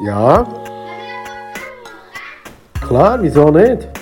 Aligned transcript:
Ja? 0.00 0.46
Klar, 2.86 3.20
wieso 3.22 3.50
nicht? 3.50 3.95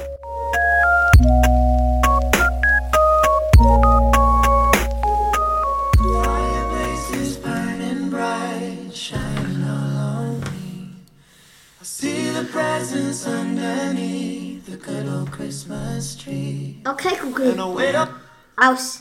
Aus. 18.66 19.00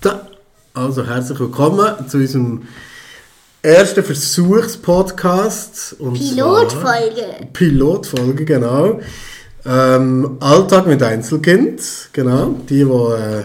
Da. 0.00 0.26
Also 0.74 1.06
herzlich 1.06 1.38
willkommen 1.38 2.08
zu 2.08 2.16
unserem 2.16 2.62
ersten 3.62 4.02
Versuchspodcast. 4.02 5.96
und 6.00 6.14
Pilotfolge. 6.14 7.48
Pilotfolge, 7.52 8.44
genau. 8.44 9.00
Ähm, 9.64 10.38
Alltag 10.40 10.86
mit 10.86 11.00
Einzelkind, 11.02 11.80
genau. 12.12 12.56
Die, 12.68 12.78
die 12.78 12.90
äh, 12.90 13.44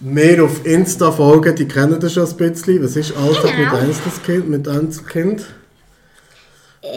mehr 0.00 0.44
auf 0.44 0.66
Insta 0.66 1.10
folgen, 1.12 1.54
die 1.56 1.66
kennen 1.68 1.98
das 2.00 2.12
schon 2.12 2.26
ein 2.28 2.36
bisschen. 2.36 2.82
Was 2.84 2.96
ist 2.96 3.16
Alltag 3.16 3.56
mit 3.56 3.70
Genau. 3.70 3.76
Einzelkind? 3.76 4.48
Mit 4.50 4.68
Einzelkind? 4.68 5.46
Äh, 6.82 6.88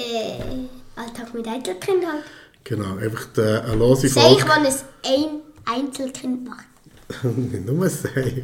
Alltag 0.97 1.33
mit 1.33 1.47
Einzelkind 1.47 2.05
halt. 2.05 2.23
Genau, 2.65 2.97
einfach 2.97 3.25
der, 3.37 3.63
eine 3.63 3.75
lose 3.75 4.09
Sag 4.09 4.23
ich, 4.31 4.41
Folge. 4.41 4.45
wann 4.49 4.65
es 4.65 4.83
ein 5.05 5.46
Einzelkind 5.67 6.45
macht. 6.47 6.65
Nur 7.65 7.89
Seich. 7.89 8.43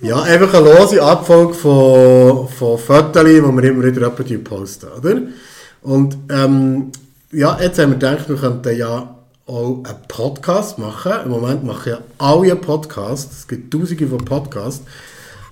Ja, 0.00 0.22
einfach 0.22 0.54
eine 0.54 0.78
lose 0.78 1.02
Abfolge 1.02 1.54
von, 1.54 2.48
von 2.48 2.78
Fotos, 2.78 3.24
die 3.24 3.40
wir 3.42 3.64
immer 3.64 3.82
wieder 3.82 4.10
posten, 4.10 4.88
oder? 4.98 5.22
Und 5.82 6.16
ähm, 6.30 6.92
ja, 7.32 7.58
jetzt 7.60 7.78
haben 7.78 7.90
wir 7.90 7.98
gedacht, 7.98 8.28
wir 8.28 8.36
könnten 8.36 8.76
ja 8.76 9.16
auch 9.46 9.84
einen 9.84 10.02
Podcast 10.08 10.78
machen. 10.78 11.12
Im 11.24 11.30
Moment 11.30 11.64
machen 11.64 11.90
ja 11.90 11.98
alle 12.18 12.52
einen 12.52 12.60
Podcast. 12.60 13.32
Es 13.32 13.46
gibt 13.46 13.72
tausende 13.72 14.06
von 14.06 14.24
Podcasts 14.24 14.84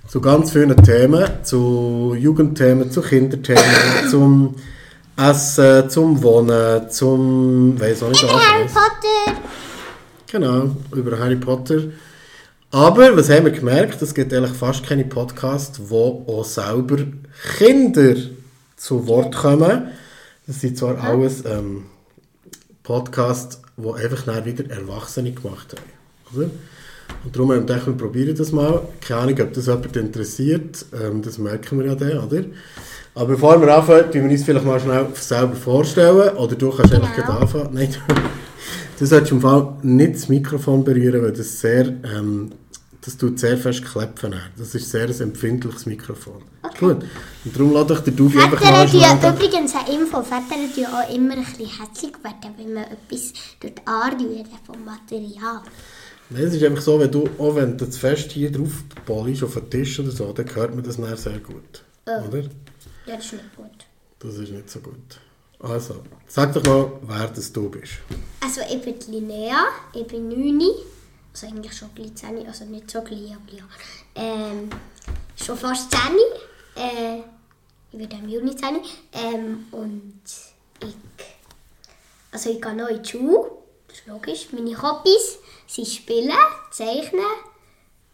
zu 0.07 0.21
ganz 0.21 0.51
vielen 0.51 0.75
Themen, 0.83 1.25
zu 1.43 2.15
Jugendthemen, 2.17 2.91
zu 2.91 3.01
Kinderthemen, 3.01 3.63
zum 4.09 4.55
Essen, 5.17 5.89
zum 5.89 6.21
Wohnen, 6.21 6.89
zum... 6.89 7.79
Weiss 7.79 8.03
auch 8.03 8.09
nicht 8.09 8.23
was. 8.23 8.31
Harry 8.31 8.65
Potter. 8.65 9.41
Genau, 10.31 10.75
über 10.93 11.19
Harry 11.19 11.35
Potter. 11.35 11.83
Aber 12.71 13.15
was 13.15 13.29
haben 13.29 13.45
wir 13.45 13.51
gemerkt? 13.51 14.01
Es 14.01 14.13
gibt 14.13 14.33
eigentlich 14.33 14.57
fast 14.57 14.83
keine 14.85 15.05
Podcasts, 15.05 15.79
wo 15.87 16.25
auch 16.27 16.43
selber 16.43 16.97
Kinder 17.57 18.15
zu 18.75 19.07
Wort 19.07 19.35
kommen. 19.35 19.87
Das 20.47 20.61
sind 20.61 20.77
zwar 20.77 21.01
alles 21.01 21.45
ähm, 21.45 21.85
Podcasts, 22.83 23.61
die 23.77 23.87
einfach 24.03 24.23
dann 24.23 24.45
wieder 24.45 24.69
Erwachsene 24.69 25.31
gemacht 25.31 25.73
haben. 25.73 26.35
Oder? 26.37 26.49
Und 27.23 27.35
darum 27.35 27.51
haben 27.51 27.59
wir 27.59 27.65
gedacht, 27.65 27.87
wir 27.87 27.93
probieren 27.93 28.35
das 28.35 28.51
mal. 28.51 28.81
Keine 28.99 29.21
Ahnung, 29.21 29.39
ob 29.41 29.53
das 29.53 29.67
jemand 29.67 29.95
interessiert. 29.95 30.85
Ähm, 31.01 31.21
das 31.21 31.37
merken 31.37 31.79
wir 31.79 31.85
ja 31.85 31.95
dann, 31.95 32.19
oder? 32.19 32.43
Aber 33.13 33.27
bevor 33.27 33.61
wir 33.61 33.73
anfangen, 33.75 34.11
tun 34.11 34.23
wir 34.25 34.31
uns 34.31 34.43
vielleicht 34.43 34.65
mal 34.65 34.79
schnell 34.79 35.07
selber 35.13 35.55
vorstellen. 35.55 36.35
Oder 36.35 36.55
du 36.55 36.69
kannst 36.71 36.93
eigentlich 36.93 37.15
Genau. 37.15 37.39
anfangen. 37.39 37.69
Nein, 37.73 37.95
du, 38.99 39.05
solltest 39.05 39.31
im 39.31 39.41
Fall 39.41 39.77
nicht 39.81 40.15
das 40.15 40.29
Mikrofon 40.29 40.83
berühren, 40.83 41.21
weil 41.21 41.31
das 41.31 41.59
sehr, 41.59 41.87
ähm, 41.87 42.51
das 43.01 43.17
tut 43.17 43.39
sehr 43.39 43.57
fest 43.57 43.85
klepfen. 43.85 44.33
Das 44.57 44.73
ist 44.73 44.89
sehr 44.89 45.07
ein 45.07 45.21
empfindliches 45.21 45.85
Mikrofon. 45.85 46.41
Gut. 46.79 47.03
Und 47.45 47.55
darum 47.55 47.73
lade 47.73 47.93
ich 47.93 47.99
den 47.99 48.15
Dufi 48.15 48.39
einfach 48.39 48.59
mal 48.61 48.85
die 48.85 48.97
schnell 48.97 49.33
übrigens 49.33 49.73
eine 49.75 49.95
Info. 49.95 50.23
Väter 50.23 50.55
die 50.75 50.85
auch 50.85 51.15
immer 51.15 51.35
ein 51.35 51.45
bisschen 51.45 51.67
hässlich 51.67 52.13
werden, 52.23 52.53
wenn 52.57 52.73
man 52.73 52.83
etwas 52.85 53.33
anrühren 53.85 54.47
vom 54.65 54.83
Material. 54.83 55.61
Nein, 56.29 56.43
es 56.43 56.55
ist 56.55 56.63
einfach 56.63 56.81
so, 56.81 56.99
wenn 56.99 57.11
du, 57.11 57.29
auch 57.37 57.55
wenn 57.55 57.77
du 57.77 57.85
das 57.85 57.97
fest 57.97 58.31
hier 58.31 58.51
drauf 58.51 58.83
polst, 59.05 59.43
auf 59.43 59.53
den 59.53 59.69
Tisch 59.69 59.99
oder 59.99 60.11
so, 60.11 60.33
dann 60.33 60.55
hört 60.55 60.73
man 60.73 60.83
das 60.83 60.97
nachher 60.97 61.17
sehr 61.17 61.39
gut. 61.39 61.83
Oh. 62.07 62.27
Oder? 62.27 62.39
Ja, 63.05 63.15
das 63.15 63.25
ist 63.25 63.33
nicht 63.33 63.55
gut. 63.55 63.85
Das 64.19 64.35
ist 64.35 64.51
nicht 64.51 64.69
so 64.69 64.79
gut. 64.79 65.19
Also, 65.67 66.03
sag 66.27 66.53
doch 66.53 66.63
mal, 66.63 66.91
wer 67.01 67.27
das 67.27 67.51
du 67.51 67.69
bist. 67.69 67.93
Also 68.39 68.61
ich 68.61 68.81
bin 68.81 68.99
Linnea, 69.07 69.65
ich 69.93 70.05
bin 70.05 70.29
9. 70.29 70.61
Also 71.33 71.47
eigentlich 71.47 71.73
schon 71.73 71.89
gleich 71.95 72.13
10, 72.13 72.47
also 72.47 72.65
nicht 72.65 72.89
so 72.91 73.01
gleich, 73.01 73.33
aber 73.33 73.51
ja. 73.51 73.63
Ähm, 74.13 74.69
schon 75.35 75.57
fast 75.57 75.89
10. 75.89 76.01
Äh, 76.75 77.23
ich 77.91 77.99
werde 77.99 78.15
im 78.15 78.29
Juni 78.29 78.55
10. 78.55 78.79
Ähm, 79.13 79.65
und 79.71 80.21
ich, 80.81 80.95
also 82.31 82.51
ich 82.51 82.61
gehe 82.61 82.75
noch 82.75 82.89
in 82.89 83.01
die 83.01 83.09
Schule, 83.09 83.51
das 83.87 83.97
ist 83.97 84.07
logisch. 84.07 84.47
Meine 84.51 84.79
Hobbys 84.79 85.39
sind 85.65 85.87
Spielen, 85.87 86.31
Zeichnen. 86.69 87.25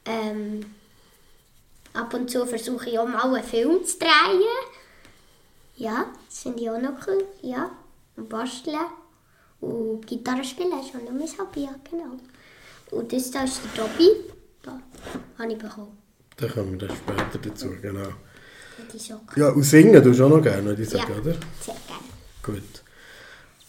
Ähm, 0.05 0.73
ab 1.93 2.13
und 2.13 2.31
zu 2.31 2.45
versuche 2.45 2.89
ich 2.89 2.97
auch 2.97 3.07
mal 3.07 3.35
einen 3.35 3.43
Film 3.43 3.83
zu 3.83 3.99
drehen. 3.99 4.41
Ja, 5.81 6.05
das 6.29 6.39
finde 6.43 6.61
ich 6.61 6.69
auch 6.69 6.79
noch 6.79 6.93
cool. 7.07 7.23
Ja, 7.41 7.71
und 8.15 8.29
basteln. 8.29 8.75
Und 9.61 10.05
Gitarre 10.05 10.43
spielen 10.43 10.69
ist 10.79 10.89
auch 10.95 11.01
noch 11.01 11.11
mein 11.11 11.27
Hobby, 11.39 11.63
ja, 11.63 11.75
genau. 11.89 12.17
Und 12.91 13.11
das 13.11 13.31
da 13.31 13.43
ist 13.45 13.61
der 13.75 13.83
Dobby. 13.83 14.09
Da 14.61 14.79
habe 15.39 15.51
ich 15.51 15.57
bekommen. 15.57 15.97
Da 16.37 16.47
kommen 16.47 16.79
wir 16.79 16.87
dann 16.87 16.95
später 16.95 17.49
dazu, 17.49 17.69
genau. 17.81 18.09
Ja, 19.35 19.49
und 19.49 19.63
singen 19.63 20.03
tust 20.03 20.19
du 20.19 20.25
auch 20.25 20.29
noch 20.29 20.41
gerne, 20.41 20.73
ich 20.73 20.87
sagen, 20.89 21.11
Ja. 21.13 21.19
oder? 21.19 21.35
sehr 21.61 21.75
gerne. 21.87 22.03
Gut. 22.43 22.83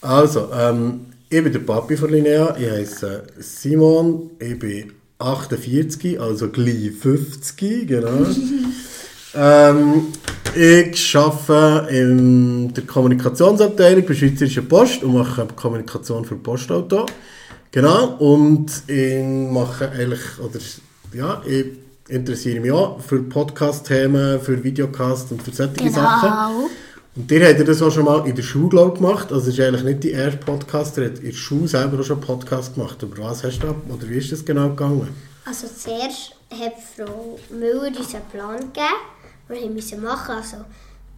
Also, 0.03 0.51
ähm, 0.53 1.07
ich 1.31 1.43
bin 1.43 1.53
der 1.53 1.61
Papi 1.61 1.97
von 1.97 2.11
Linnea, 2.11 2.55
ich 2.59 2.71
heiße 2.71 3.27
Simon, 3.39 4.33
ich 4.39 4.59
bin 4.59 4.93
48, 5.19 6.21
also 6.21 6.51
gleich 6.51 6.93
50, 6.93 7.87
genau. 7.89 8.27
ähm, 9.35 10.13
ich 10.55 11.17
arbeite 11.17 11.95
in 11.95 12.75
der 12.75 12.85
Kommunikationsabteilung 12.85 14.07
bei 14.07 14.15
Schweizerischer 14.15 14.63
Post 14.63 15.03
und 15.03 15.15
mache 15.15 15.47
Kommunikation 15.57 16.25
für 16.25 16.37
Postauto. 16.37 17.07
Genau, 17.71 18.17
und 18.19 18.71
ich 18.87 19.25
mache 19.25 19.91
eigentlich, 19.91 20.21
oder 20.39 20.59
ja, 21.15 21.43
ich 21.47 21.67
interessiere 22.09 22.61
mich 22.61 22.73
auch 22.73 23.01
für 23.01 23.23
Podcast-Themen, 23.23 24.41
für 24.41 24.63
Videocasts 24.63 25.33
und 25.33 25.43
für 25.43 25.53
solche 25.53 25.91
Sachen. 25.91 26.29
Genau. 26.29 26.69
Und 27.15 27.31
ihr 27.31 27.47
habt 27.47 27.69
das 27.69 27.83
auch 27.83 27.91
schon 27.91 28.05
mal 28.05 28.27
in 28.27 28.35
der 28.35 28.43
Schule 28.43 28.69
glaub, 28.69 28.97
gemacht. 28.97 29.33
Also 29.33 29.49
es 29.49 29.59
ist 29.59 29.61
eigentlich 29.61 29.85
nicht 29.85 30.05
die 30.05 30.11
erste 30.11 30.39
Podcast, 30.39 30.97
ihr 30.99 31.07
habt 31.07 31.19
in 31.19 31.31
der 31.31 31.33
Schule 31.33 31.69
selber 31.69 32.01
auch 32.01 32.05
schon 32.05 32.17
einen 32.19 32.27
Podcast 32.27 32.75
gemacht. 32.75 33.03
Aber 33.03 33.19
was 33.19 33.45
hast 33.45 33.59
du 33.59 33.69
da, 33.69 33.75
oder 33.95 34.09
wie 34.09 34.17
ist 34.17 34.33
das 34.33 34.45
genau 34.45 34.71
gegangen? 34.71 35.09
Also 35.45 35.67
zuerst 35.67 36.35
hat 36.51 36.75
Frau 36.97 37.39
Müller 37.51 37.89
uns 37.89 38.15
einen 38.15 38.25
Plan 38.31 38.59
gegeben, 38.61 38.87
wir 39.53 39.71
müssen 39.71 40.03
machen 40.03 40.35
Also 40.37 40.65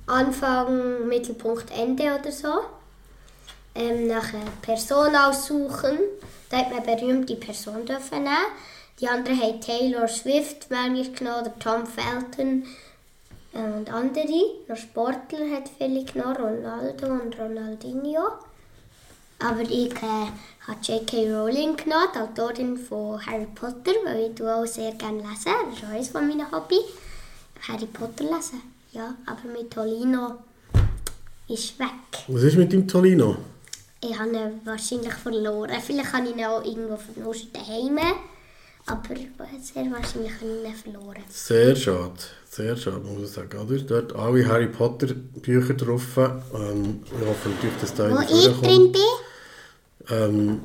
Anfang, 0.06 1.08
Mittelpunkt, 1.08 1.70
Ende 1.70 2.18
oder 2.18 2.30
so. 2.30 2.60
Ähm, 3.74 4.06
nachher 4.06 4.44
Person 4.62 5.16
aussuchen. 5.16 5.98
Da 6.50 6.58
hat 6.58 6.70
man 6.70 6.82
eine 6.82 6.96
berühmte 6.96 7.36
Person 7.36 7.84
dürfen 7.86 8.24
nehmen. 8.24 8.36
Die 9.00 9.08
anderen 9.08 9.40
haben 9.40 9.60
Taylor 9.60 10.06
Swift, 10.06 10.70
Melanie 10.70 11.10
genommen, 11.12 11.40
oder 11.40 11.58
Tom 11.58 11.86
Felton 11.86 12.64
äh, 13.52 13.58
und 13.58 13.92
andere. 13.92 14.42
Noch 14.68 14.76
Sportler 14.76 15.50
hat 15.50 15.68
viele 15.76 16.04
genommen, 16.04 16.36
Ronaldo 16.36 17.06
und 17.06 17.38
Ronaldinho. 17.38 18.28
Aber 19.40 19.62
ich 19.62 19.92
äh, 19.94 20.28
habe 20.66 20.78
J.K. 20.82 21.32
Rowling 21.32 21.76
genommen, 21.76 22.08
die 22.14 22.18
Autorin 22.18 22.76
von 22.76 23.24
Harry 23.26 23.48
Potter, 23.54 23.92
weil 24.04 24.30
ich 24.32 24.42
auch 24.42 24.64
sehr 24.64 24.92
gerne 24.92 25.18
lesen. 25.18 25.52
Das 25.70 25.78
ist 25.78 25.84
auch 25.84 25.88
eines 25.88 26.08
von 26.08 26.28
meinen 26.28 26.50
Hobby. 26.52 26.78
Harry 27.68 27.86
Potter 27.86 28.24
lesen. 28.24 28.60
Ja, 28.92 29.14
aber 29.26 29.48
mit 29.52 29.70
Tolino 29.72 30.38
ist 31.48 31.78
weg. 31.78 31.88
Was 32.28 32.42
ist 32.42 32.56
mit 32.56 32.72
dem 32.72 32.86
Tolino? 32.86 33.36
Ich 34.00 34.18
habe 34.18 34.30
ihn 34.30 34.60
wahrscheinlich 34.64 35.14
verloren. 35.14 35.72
Vielleicht 35.84 36.12
habe 36.12 36.28
ich 36.28 36.36
ihn 36.36 36.44
auch 36.44 36.64
irgendwo 36.64 36.96
verloren 36.96 37.48
daheim. 37.52 37.98
Aber 38.86 39.02
sehr 39.62 39.90
wahrscheinlich 39.90 40.32
habe 40.40 40.50
ich 40.64 40.70
ihn 40.70 40.74
verloren. 40.74 41.24
Sehr 41.28 41.74
schade. 41.74 42.12
Sehr 42.50 42.76
schade, 42.76 42.98
muss 43.00 43.28
ich 43.28 43.34
sagen. 43.34 43.58
Oder? 43.58 43.78
Dort 43.78 44.14
alle 44.14 44.46
Harry 44.46 44.68
Potter 44.68 45.08
Bücher 45.14 45.74
drauf. 45.74 46.16
Ähm, 46.18 47.02
ich 47.04 47.26
hoffe 47.26 47.48
natürlich, 47.48 47.76
dass 47.80 47.94
da 47.94 48.10
Wo 48.10 48.20
ich 48.20 48.46
drin 48.60 48.92
bin, 48.92 49.00
Ähm, 50.10 50.60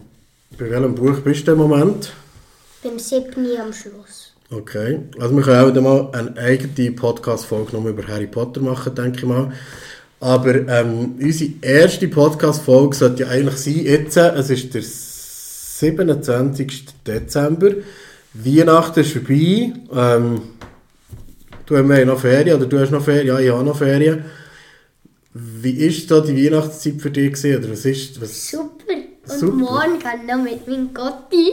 bei 0.57 0.69
welchem 0.69 0.95
Buch 0.95 1.19
bist 1.21 1.47
du 1.47 1.53
im 1.53 1.59
Moment? 1.59 2.11
beim 2.83 2.99
siebten 2.99 3.45
am 3.59 3.73
Schluss. 3.73 4.28
Okay. 4.51 5.01
Also 5.19 5.35
wir 5.35 5.43
können 5.43 5.63
auch 5.63 5.67
wieder 5.67 5.81
mal 5.81 6.09
eine 6.11 6.35
eigene 6.37 6.91
Podcast-Folge 6.91 7.77
noch 7.77 7.85
über 7.85 8.07
Harry 8.07 8.25
Potter 8.25 8.61
machen, 8.61 8.95
denke 8.95 9.19
ich 9.19 9.25
mal. 9.25 9.51
Aber 10.19 10.55
ähm, 10.67 11.15
unsere 11.21 11.51
erste 11.61 12.07
Podcast-Folge 12.07 12.95
sollte 12.95 13.23
ja 13.23 13.29
eigentlich 13.29 13.57
sein, 13.57 13.85
jetzt, 13.85 14.17
es 14.17 14.49
ist 14.49 14.73
der 14.73 14.81
27. 14.81 16.85
Dezember. 17.05 17.73
Weihnachten 18.33 18.99
ist 18.99 19.13
vorbei. 19.13 19.71
Ähm, 19.93 20.41
du 21.65 21.77
hast 21.77 22.05
noch 22.05 22.19
Ferien, 22.19 22.57
oder 22.57 22.65
du 22.65 22.79
hast 22.79 22.91
noch 22.91 23.03
Ferien, 23.03 23.27
ja, 23.27 23.39
ich 23.39 23.51
habe 23.51 23.63
noch 23.63 23.77
Ferien. 23.77 24.25
Wie 25.33 25.71
ist 25.71 26.09
da 26.09 26.21
die 26.21 26.35
Weihnachtszeit 26.35 26.99
für 26.99 27.11
dich 27.11 27.33
gewesen, 27.33 27.59
oder 27.59 27.71
was 27.71 27.85
ist, 27.85 28.19
was, 28.19 28.49
Super. 28.49 28.95
Und 29.29 29.39
Super. 29.39 29.55
morgen 29.55 29.99
gehe 29.99 30.09
ich 30.19 30.27
noch 30.27 30.43
mit 30.43 30.67
meinem 30.67 30.91
Gotti. 30.93 31.51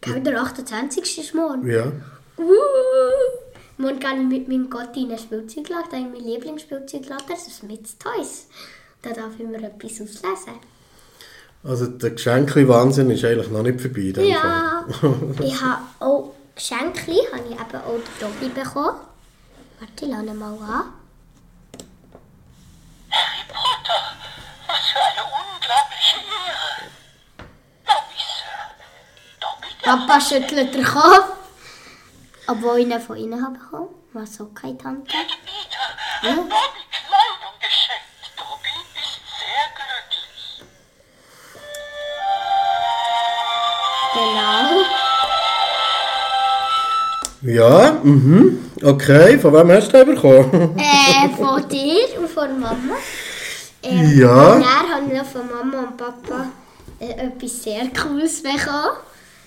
Gell, 0.00 0.20
der 0.20 0.40
28. 0.40 1.18
ist 1.18 1.34
morgen. 1.34 1.68
ja, 1.68 1.92
Uh. 2.38 3.42
Morgen 3.78 3.98
gehe 3.98 4.14
ich 4.14 4.28
mit 4.28 4.48
meinem 4.48 4.70
Gotti 4.70 5.02
in 5.02 5.08
einen 5.10 5.18
Spielzeugladen, 5.18 5.88
da 5.90 5.96
in 5.96 6.12
mein 6.12 6.22
Lieblingsspielzeugladen, 6.22 7.26
das 7.28 7.46
ist 7.48 7.62
mit 7.64 7.98
Toys. 7.98 8.46
Da 9.00 9.10
darf 9.10 9.32
ich 9.38 9.46
mir 9.46 9.56
etwas 9.62 10.00
auslesen. 10.00 10.54
also 11.64 11.86
der 11.86 12.10
Geschenkli-Wahnsinn 12.10 13.10
ist 13.10 13.24
eigentlich 13.24 13.50
noch 13.50 13.62
nicht 13.62 13.80
vorbei. 13.80 14.12
Ja, 14.22 14.84
ich 15.42 15.60
habe 15.60 15.82
auch 16.00 16.34
Geschenke, 16.54 17.00
habe 17.32 17.42
ich 17.48 17.54
eben 17.54 17.60
auch 17.60 17.98
den 17.98 18.20
Dobby 18.20 18.48
bekommen. 18.48 19.00
Warte, 19.80 20.04
ich 20.04 20.08
lasse 20.08 20.26
ihn 20.26 20.38
mal 20.38 20.52
an. 20.52 20.84
Harry 23.10 23.44
Potter, 23.48 24.02
was 24.68 24.90
für 24.90 25.02
eine 25.10 25.24
unglaubliche 25.40 26.18
Ehre. 26.38 26.90
Dobby. 27.88 28.22
Dobby, 29.40 29.68
der 29.84 29.90
Papa 29.90 30.20
schüttelt 30.20 30.74
den 30.74 30.84
Kopf. 30.84 31.41
Obwohl 32.46 32.78
ich 32.78 32.86
ihn 32.86 32.92
habe 33.44 33.58
bekommen, 33.58 33.88
was 34.12 34.40
auch 34.40 34.52
keine 34.54 34.76
Tante. 34.78 35.10
Glücklich. 35.10 35.68
Genau. 44.14 44.82
Ja, 47.42 47.92
mhm. 48.02 48.70
Okay, 48.82 49.38
von 49.38 49.52
wem 49.54 49.70
hast 49.72 49.92
du 49.92 50.04
den 50.04 50.14
bekommen? 50.14 50.78
Äh, 50.78 51.28
von 51.30 51.68
dir 51.68 52.18
und 52.18 52.28
von 52.28 52.60
Mama. 52.60 52.96
Ähm, 53.82 54.18
Ja. 54.18 54.52
Und 54.52 54.62
dann 54.62 54.94
habe 54.94 55.06
ich 55.08 55.18
noch 55.18 55.24
von 55.26 55.48
Mama 55.50 55.88
und 55.88 55.96
Papa 55.96 56.46
äh, 57.00 57.26
etwas 57.26 57.62
sehr 57.62 57.88
Cooles 57.90 58.42
bekommen. 58.42 58.96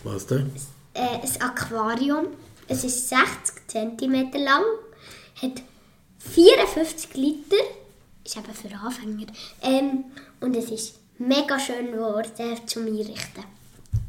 Was 0.04 0.26
denn? 0.26 0.52
Äh, 0.94 1.00
ein 1.24 1.42
Aquarium. 1.42 2.28
Es 2.68 2.84
ist 2.84 3.10
60 3.10 3.68
cm 3.68 4.32
lang, 4.44 4.64
hat 5.42 5.62
54 6.20 7.14
Liter, 7.14 7.56
ist 8.24 8.38
eben 8.38 8.54
für 8.54 8.76
Anfänger. 8.76 9.28
Ähm, 9.62 10.06
und 10.40 10.56
es 10.56 10.72
ist 10.72 10.96
mega 11.20 11.60
schön 11.60 11.92
geworden 11.92 12.32
zum 12.66 12.88
Einrichten. 12.88 13.44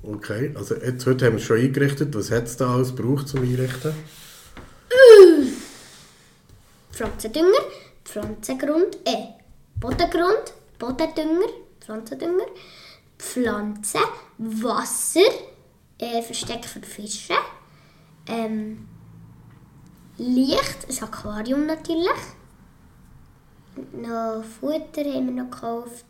Okay, 0.03 0.53
also 0.55 0.75
jetzt, 0.77 1.05
heute 1.07 1.27
haben 1.27 1.35
wir 1.35 1.41
es 1.41 1.45
schon 1.45 1.61
eingerichtet. 1.61 2.15
Was 2.15 2.31
hat 2.31 2.45
es 2.45 2.57
da 2.57 2.75
alles 2.75 2.95
gebraucht 2.95 3.29
zum 3.29 3.43
Einrichten? 3.43 3.93
Pflanzendünger, 6.93 7.59
Pflanzengrund, 8.05 8.97
äh, 9.05 9.35
Bodengrund, 9.79 10.55
Bodendünger, 10.79 11.49
Pflanzendünger, 11.81 12.47
Pflanzen, 13.19 14.01
Wasser, 14.39 15.21
äh, 15.99 16.23
Versteck 16.23 16.65
für 16.65 16.81
die 16.81 16.89
Fische, 16.89 17.35
ähm, 18.29 18.87
Licht, 20.19 20.87
ein 20.89 21.03
Aquarium 21.05 21.67
natürlich, 21.67 22.09
noch 23.93 24.43
Futter 24.43 25.05
haben 25.05 25.27
wir 25.35 25.45
noch 25.45 25.51
gekauft 25.51 26.05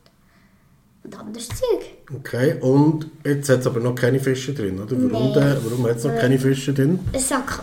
und 1.03 1.19
anderes 1.19 1.49
Zeug. 1.49 1.85
Okay, 2.15 2.59
und 2.61 3.11
jetzt 3.25 3.49
hat 3.49 3.61
es 3.61 3.67
aber 3.67 3.81
noch 3.81 3.95
keine 3.95 4.21
Fische 4.21 4.55
drin, 4.55 4.81
oder? 4.81 4.93
Warum, 4.93 5.33
Nein. 5.33 5.33
denn? 5.35 5.65
Warum 5.65 5.87
hat 5.87 5.97
es 5.97 6.05
noch 6.05 6.15
keine 6.17 6.39
Fische 6.39 6.73
drin? 6.73 7.01
Ein, 7.13 7.37
Aqu 7.37 7.63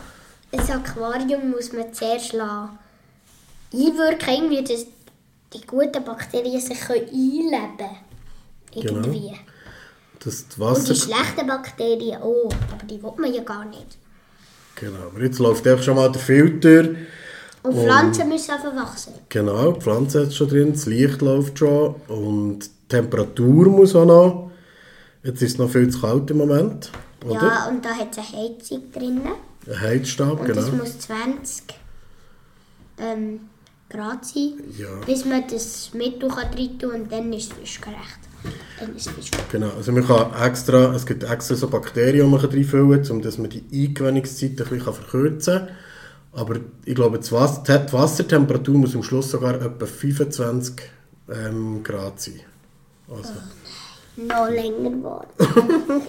ein 0.52 0.72
Aquarium 0.72 1.52
muss 1.52 1.72
man 1.74 1.94
zuerst 1.94 2.34
lassen. 2.34 2.78
einwirken, 3.74 4.34
irgendwie, 4.34 4.64
dass 4.64 4.86
die 5.54 5.66
guten 5.66 6.04
Bakterien 6.04 6.60
sich 6.60 6.90
einleben 6.90 7.78
können. 7.78 7.96
Irgendwie. 8.76 9.34
Das 10.20 10.48
die 10.48 10.62
Und 10.62 10.68
Wasser... 10.70 10.94
die 10.94 11.00
schlechten 11.00 11.48
Bakterien 11.48 12.22
auch, 12.22 12.50
aber 12.72 12.86
die 12.90 13.02
will 13.02 13.12
man 13.18 13.34
ja 13.34 13.44
gar 13.44 13.66
nicht. 13.66 13.98
Genau, 14.84 15.08
aber 15.12 15.22
jetzt 15.24 15.40
läuft 15.40 15.66
einfach 15.68 15.84
schon 15.84 15.96
mal 15.96 16.12
der 16.12 16.22
Filter. 16.22 16.90
Und 17.64 17.76
Pflanzen 17.78 18.28
müssen 18.28 18.52
einfach 18.52 18.76
wachsen. 18.76 19.14
Genau, 19.30 19.72
die 19.72 19.80
Pflanze 19.80 20.22
hat 20.22 20.28
es 20.28 20.36
schon 20.36 20.50
drin, 20.50 20.74
das 20.74 20.86
Licht 20.86 21.22
läuft 21.22 21.60
schon 21.60 21.96
und 22.10 22.60
die 22.60 22.70
Temperatur 22.90 23.68
muss 23.70 23.96
auch 23.96 24.06
noch. 24.06 24.52
Jetzt 25.24 25.42
ist 25.42 25.54
es 25.54 25.58
noch 25.58 25.70
viel 25.70 25.90
zu 25.90 26.02
kalt 26.02 26.30
im 26.32 26.38
Moment, 26.40 26.92
oder? 27.26 27.34
Ja, 27.42 27.68
und 27.70 27.86
da 27.86 27.92
hat 27.92 28.10
es 28.12 28.18
eine 28.18 28.28
Heizung 28.28 28.92
drin. 28.92 29.22
Ein 29.68 29.80
Heizstab, 29.82 30.42
Und 30.42 30.46
genau. 30.48 30.60
das 30.60 30.72
muss 30.74 31.00
20 31.00 31.64
ähm, 33.00 33.40
Grad 33.90 34.26
sein, 34.26 34.54
Ja. 34.78 34.88
bis 35.06 35.24
man 35.24 35.44
das 35.50 35.92
Mittel 35.94 36.28
kann 36.28 36.54
rein 36.54 36.78
tun 36.78 36.92
und 36.92 37.12
dann 37.12 37.32
ist 37.32 37.54
es 37.54 37.58
fischgerecht. 37.60 38.20
Dann 38.86 38.96
ist 38.96 39.08
es. 39.08 39.32
Genau, 39.52 39.70
also 39.70 39.92
man 39.92 40.06
kann 40.06 40.34
extra, 40.42 40.94
es 40.94 41.06
gibt 41.06 41.24
extra 41.24 41.56
so 41.56 41.68
Bakterien, 41.68 42.26
die 42.26 42.32
man 42.32 42.40
reinfüllen 42.40 43.02
kann, 43.02 43.12
um 43.12 43.22
dass 43.22 43.38
man 43.38 43.50
die 43.50 43.64
Eingewöhnungszeit 43.72 44.52
ein 44.52 44.56
bisschen 44.56 44.82
verkürzen 44.82 45.68
kann. 45.68 45.76
Aber 46.34 46.56
ich 46.86 46.96
glaube, 46.96 47.20
die 47.20 47.32
Wassertemperatur 47.32 48.76
muss 48.76 48.96
am 48.96 49.04
Schluss 49.04 49.32
sogar 49.32 49.62
etwa 49.62 49.86
25 49.86 50.76
ähm, 51.30 51.84
Grad 51.84 52.20
sein. 52.20 52.40
Also. 53.10 53.34
Noch 54.16 54.50
länger 54.50 54.90
geworden. 54.90 55.28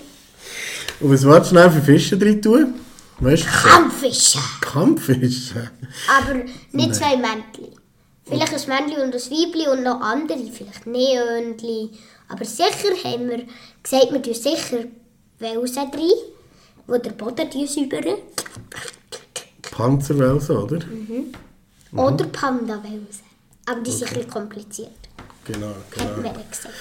Und 1.01 1.13
was 1.13 1.25
willst 1.25 1.51
du 1.51 1.55
schnell 1.55 1.71
für 1.71 1.83
Fische 1.83 2.17
drin 2.17 2.41
tun? 2.41 2.75
Weißt 3.21 3.45
du? 3.45 3.69
Kampffische! 3.69 4.39
Kampffische. 4.61 5.71
Aber 6.19 6.41
nicht 6.73 6.95
zwei 6.95 7.17
Männchen. 7.17 7.75
Vielleicht 8.27 8.55
ein 8.55 8.69
Männchen 8.69 9.03
und 9.03 9.15
ein 9.15 9.21
Weibchen 9.21 9.73
und 9.73 9.85
noch 9.85 10.01
andere, 10.01 10.39
vielleicht 10.51 10.87
Neonli. 10.87 11.91
Aber 12.29 12.45
sicher 12.45 12.95
haben 13.05 13.29
wir 13.29 13.45
gesagt, 13.83 14.13
wir 14.13 14.23
tun 14.23 14.35
sicher 14.35 14.85
Welsen 15.39 15.83
rein, 15.91 16.11
wo 16.87 16.97
der 16.99 17.11
Boden 17.11 17.51
säubern. 17.67 18.19
Panzerwelsen, 19.71 20.57
oder? 20.57 20.85
Mhm. 20.87 21.33
Oder 21.99 22.25
Panda-Welsen. 22.27 23.25
Aber 23.67 23.81
die 23.81 23.91
sind 23.91 24.09
ein 24.09 24.15
bisschen 24.15 24.31
kompliziert, 24.31 24.91
Genau, 25.45 25.69
hat 25.69 25.91
genau. 25.91 26.17
man 26.17 26.35
gesagt. 26.51 26.75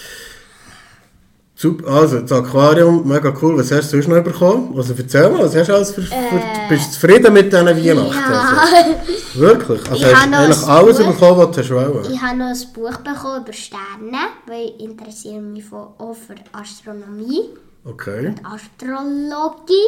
Super, 1.63 1.88
also 1.88 2.19
das 2.19 2.31
Aquarium, 2.33 3.07
mega 3.07 3.33
cool. 3.42 3.57
Was 3.57 3.71
hast 3.71 3.94
du 3.94 4.01
sonst 4.01 4.10
noch 4.10 4.21
bekommen? 4.21 4.74
Also 4.75 4.94
erzähl 4.98 5.30
mal, 5.30 5.44
was 5.45 5.56
hast 5.56 5.69
du 5.69 5.74
alles 5.75 5.92
für, 5.92 6.02
für 6.02 6.19
Bist 6.68 6.87
du 6.87 6.92
zufrieden 6.92 7.31
mit 7.31 7.54
diesen 7.54 7.66
Weihnachten? 7.66 8.11
Ja, 8.14 8.57
Also, 8.59 9.40
wirklich? 9.40 9.80
Also 9.90 9.95
Ich 10.06 10.14
hast 10.14 10.28
du 10.28 10.35
eigentlich 10.37 10.68
alles 10.68 10.97
Buch. 10.97 11.07
bekommen, 11.07 11.37
was 11.40 11.52
du 11.56 11.61
hast 11.61 11.71
wollen? 11.71 12.14
ich 12.14 12.21
habe 12.21 12.37
noch 12.37 12.47
ein 12.47 12.73
Buch 12.73 12.97
bekommen 12.97 13.44
über 13.44 13.54
Sterne, 13.54 14.21
weil 14.47 14.66
ich 14.78 14.83
interessiere 14.83 15.40
mich 15.40 15.64
von- 15.64 15.87
auch 15.97 16.14
für 16.28 16.35
Astronomie 16.52 17.44
Okay. 17.85 18.28
und 18.28 18.42
Astrologie. 18.45 19.87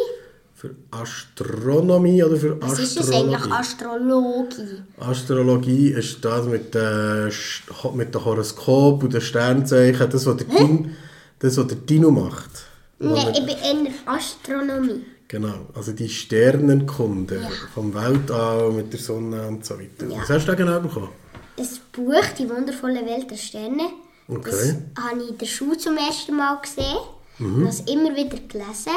Für 0.54 0.70
Astronomie 0.92 2.24
oder 2.24 2.38
für 2.38 2.62
Was 2.62 2.80
ist 2.80 2.98
es 3.02 3.12
eigentlich? 3.12 3.52
Astrologie? 3.52 4.82
Astrologie. 4.98 5.10
Astrologie 5.12 5.88
ist 5.90 6.24
das 6.24 6.46
mit 6.46 6.74
Sch- 6.74 7.94
mit 7.94 8.16
Horoskop 8.16 9.04
und 9.04 9.14
den 9.14 9.20
Sternzeichen, 9.20 10.10
das, 10.10 10.26
was 10.26 10.38
der, 10.38 10.48
Din, 10.48 10.92
das, 11.39 11.58
was 11.58 11.68
der 11.68 11.77
Dino 11.77 12.12
macht. 12.12 12.65
Nein, 13.00 13.34
ich 13.34 13.46
bin 13.46 13.58
eher 13.58 13.92
Astronomie. 14.06 15.06
Genau, 15.27 15.68
also 15.74 15.92
die 15.92 16.08
Sternenkunde 16.08 17.42
vom 17.74 17.94
Weltall 17.94 18.72
mit 18.72 18.94
der 18.94 19.00
Sonne 19.00 19.48
und 19.48 19.65
so 19.65 19.74
weiter. 19.80 20.08
Ja. 20.08 20.22
Was 20.22 20.30
hast 20.30 20.48
du 20.48 20.51
da 20.51 20.56
genau 20.56 20.80
bekommen? 20.80 21.10
Ein 21.58 21.68
Buch, 21.92 22.25
Die 22.38 22.50
wundervolle 22.50 23.06
Welt 23.06 23.30
der 23.32 23.38
Sterne. 23.38 23.89
Okay. 24.27 24.51
Das 24.51 25.04
habe 25.04 25.24
ich 25.24 25.30
in 25.30 25.38
der 25.38 25.46
Schule 25.46 25.77
zum 25.77 25.98
ersten 25.98 26.36
Mal 26.36 26.60
gesehen. 26.62 26.98
Mhm. 27.39 27.63
Und 27.63 27.68
es 27.68 27.82
immer 27.82 28.15
wieder 28.15 28.38
gelesen, 28.48 28.94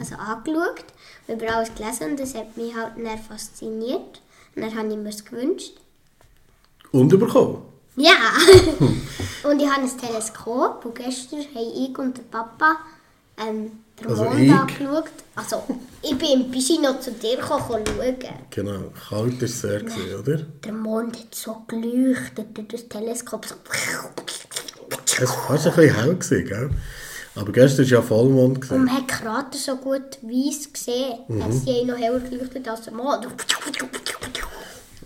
also 0.00 0.14
angeschaut, 0.16 0.84
über 1.28 1.54
alles 1.54 1.72
gelesen 1.74 2.10
und 2.10 2.20
das 2.20 2.34
hat 2.34 2.56
mich 2.56 2.74
halt 2.74 2.92
dann 2.96 3.18
fasziniert. 3.18 4.20
Und 4.56 4.62
dann 4.62 4.74
habe 4.74 4.88
ich 4.88 4.96
mir 4.96 5.10
es 5.10 5.24
gewünscht. 5.24 5.74
Und 6.90 7.08
bekommen? 7.08 7.62
Ja! 7.96 8.14
und 9.48 9.60
ich 9.60 9.68
habe 9.68 9.82
ein 9.82 9.98
Teleskop 9.98 10.84
und 10.84 10.94
gestern 10.94 11.40
haben 11.54 11.72
ich 11.76 11.98
und 11.98 12.16
der 12.16 12.22
Papa 12.30 12.76
ähm, 13.38 13.70
den 14.00 14.06
Also 14.08 14.24
Mond 14.24 14.40
ich? 14.40 14.52
angeschaut. 14.52 15.04
Also, 15.34 15.62
ich 16.02 16.16
bin 16.16 16.28
im 16.42 16.50
Piscino 16.50 16.98
zu 17.00 17.12
dir 17.12 17.36
gekommen, 17.36 17.84
schauen. 17.86 18.16
Genau, 18.50 18.80
kalt 19.08 19.36
war 19.36 19.42
es 19.42 19.60
sehr, 19.60 19.80
gewesen, 19.80 20.14
oder? 20.18 20.36
Der 20.64 20.72
Mond 20.72 21.18
hat 21.18 21.34
so 21.34 21.62
geleuchtet 21.66 22.56
durch 22.56 22.68
das 22.68 22.88
Teleskop. 22.88 23.46
So. 23.46 23.54
Es 25.06 25.20
war 25.20 25.28
fast 25.48 25.66
ein 25.66 25.74
bisschen 25.74 25.94
hell, 25.96 26.14
gewesen, 26.16 26.44
gell? 26.46 26.70
Aber 27.36 27.52
gestern 27.52 27.84
war 27.84 27.90
ja 27.92 28.02
Vollmond. 28.02 28.56
Und 28.56 28.60
Gewesen. 28.60 28.84
man 28.84 28.94
hat 28.96 29.08
Krater 29.08 29.56
so 29.58 29.76
gut 29.76 30.18
weiss 30.22 30.70
gesehen. 30.72 31.20
Mhm. 31.28 31.52
Sie 31.52 31.72
haben 31.80 31.86
noch 31.86 31.96
heller 31.98 32.20
geleuchtet 32.20 32.68
als 32.68 32.82
der 32.82 32.92
Mond. 32.92 33.26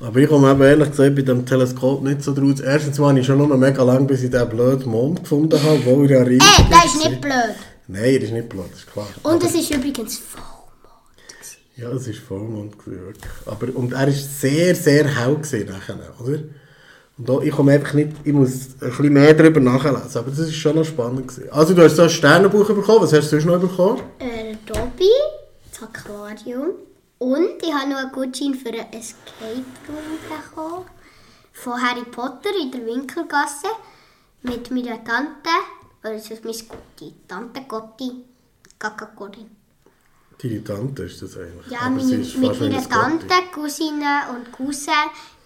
Aber 0.06 0.18
ich 0.18 0.28
komme 0.28 0.50
eben 0.50 0.62
ehrlich 0.62 0.90
gesagt 0.90 1.14
bei 1.14 1.22
dem 1.22 1.46
Teleskop 1.46 2.02
nicht 2.02 2.22
so 2.22 2.34
draus. 2.34 2.60
Erstens 2.60 2.98
habe 2.98 3.18
ich 3.18 3.26
schon 3.26 3.38
noch 3.38 3.56
mega 3.56 3.82
lange, 3.82 4.06
bis 4.06 4.22
ich 4.22 4.30
den 4.30 4.48
blöden 4.48 4.90
Mond 4.90 5.22
gefunden 5.22 5.60
habe, 5.62 5.84
wo 5.84 6.02
er 6.04 6.10
ja 6.10 6.22
riesig 6.22 6.42
Ey, 6.58 6.64
das 6.70 6.84
ist 6.94 7.02
war. 7.04 7.10
nicht 7.10 7.20
blöd. 7.22 7.54
Nein, 7.86 8.02
er 8.04 8.22
ist 8.22 8.32
nicht 8.32 8.48
blau, 8.48 8.64
das 8.70 8.80
ist 8.80 8.92
klar. 8.92 9.06
Und 9.22 9.32
Aber- 9.32 9.44
es 9.46 9.54
ist 9.54 9.70
übrigens 9.74 10.18
voll. 10.18 10.42
Ja, 11.76 11.90
es 11.90 12.06
war 12.06 12.14
Vollmond, 12.28 12.74
wirklich. 12.86 13.32
Aber, 13.46 13.66
und 13.76 13.92
er 13.92 14.06
war 14.06 14.10
sehr, 14.12 14.74
sehr 14.76 15.06
hell 15.08 15.34
gewesen 15.34 15.66
nachher, 15.68 15.96
oder? 16.20 16.38
Und 17.18 17.28
da, 17.28 17.40
ich 17.42 17.50
komme 17.50 17.72
einfach 17.72 17.94
nicht, 17.94 18.10
ich 18.24 18.32
muss 18.32 18.50
ein 18.80 18.88
bisschen 18.90 19.12
mehr 19.12 19.34
darüber 19.34 19.58
nachlesen, 19.60 20.18
aber 20.20 20.30
das 20.30 20.38
war 20.38 20.52
schon 20.52 20.76
noch 20.76 20.84
spannend. 20.84 21.26
Gewesen. 21.28 21.50
Also 21.50 21.74
du 21.74 21.82
hast 21.82 21.96
so 21.96 22.02
ein 22.02 22.10
Sternenbuch 22.10 22.66
bekommen, 22.68 23.00
was 23.02 23.12
hast 23.12 23.32
du 23.32 23.40
sonst 23.40 23.46
noch 23.46 23.58
bekommen? 23.60 24.00
Äh, 24.20 24.54
Dobby, 24.66 25.10
das 25.70 25.82
Aquarium. 25.82 26.74
Und 27.24 27.62
ich 27.62 27.72
habe 27.72 27.88
noch 27.88 27.96
einen 27.96 28.12
Gutschein 28.12 28.52
für 28.52 28.68
einen 28.68 28.92
Escape 28.92 29.64
Room 29.88 30.18
bekommen. 30.28 30.84
Von 31.54 31.80
Harry 31.80 32.04
Potter 32.04 32.50
in 32.60 32.70
der 32.70 32.84
Winkelgasse. 32.84 33.68
Mit 34.42 34.70
meiner 34.70 35.02
Tante. 35.02 35.48
Oder 36.02 36.16
ist 36.16 36.30
das 36.30 36.44
meine 36.44 36.58
Gotti? 36.58 37.14
Tante 37.26 37.62
Gotti. 37.62 38.24
Kaka 38.78 39.06
Corinne. 39.06 39.48
Deine 40.36 40.62
Tante 40.62 41.04
ist 41.04 41.22
das 41.22 41.38
eigentlich. 41.38 41.66
Ja, 41.70 41.80
Aber 41.80 41.94
meine, 41.96 42.18
mit 42.18 42.60
meiner. 42.60 42.88
Tante, 42.90 43.34
Cousine 43.54 44.24
und 44.36 44.52
Cousin 44.52 44.92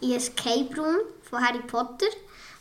in 0.01 0.17
Escape 0.17 0.77
Room 0.77 0.97
von 1.23 1.47
Harry 1.47 1.63
Potter. 1.65 2.09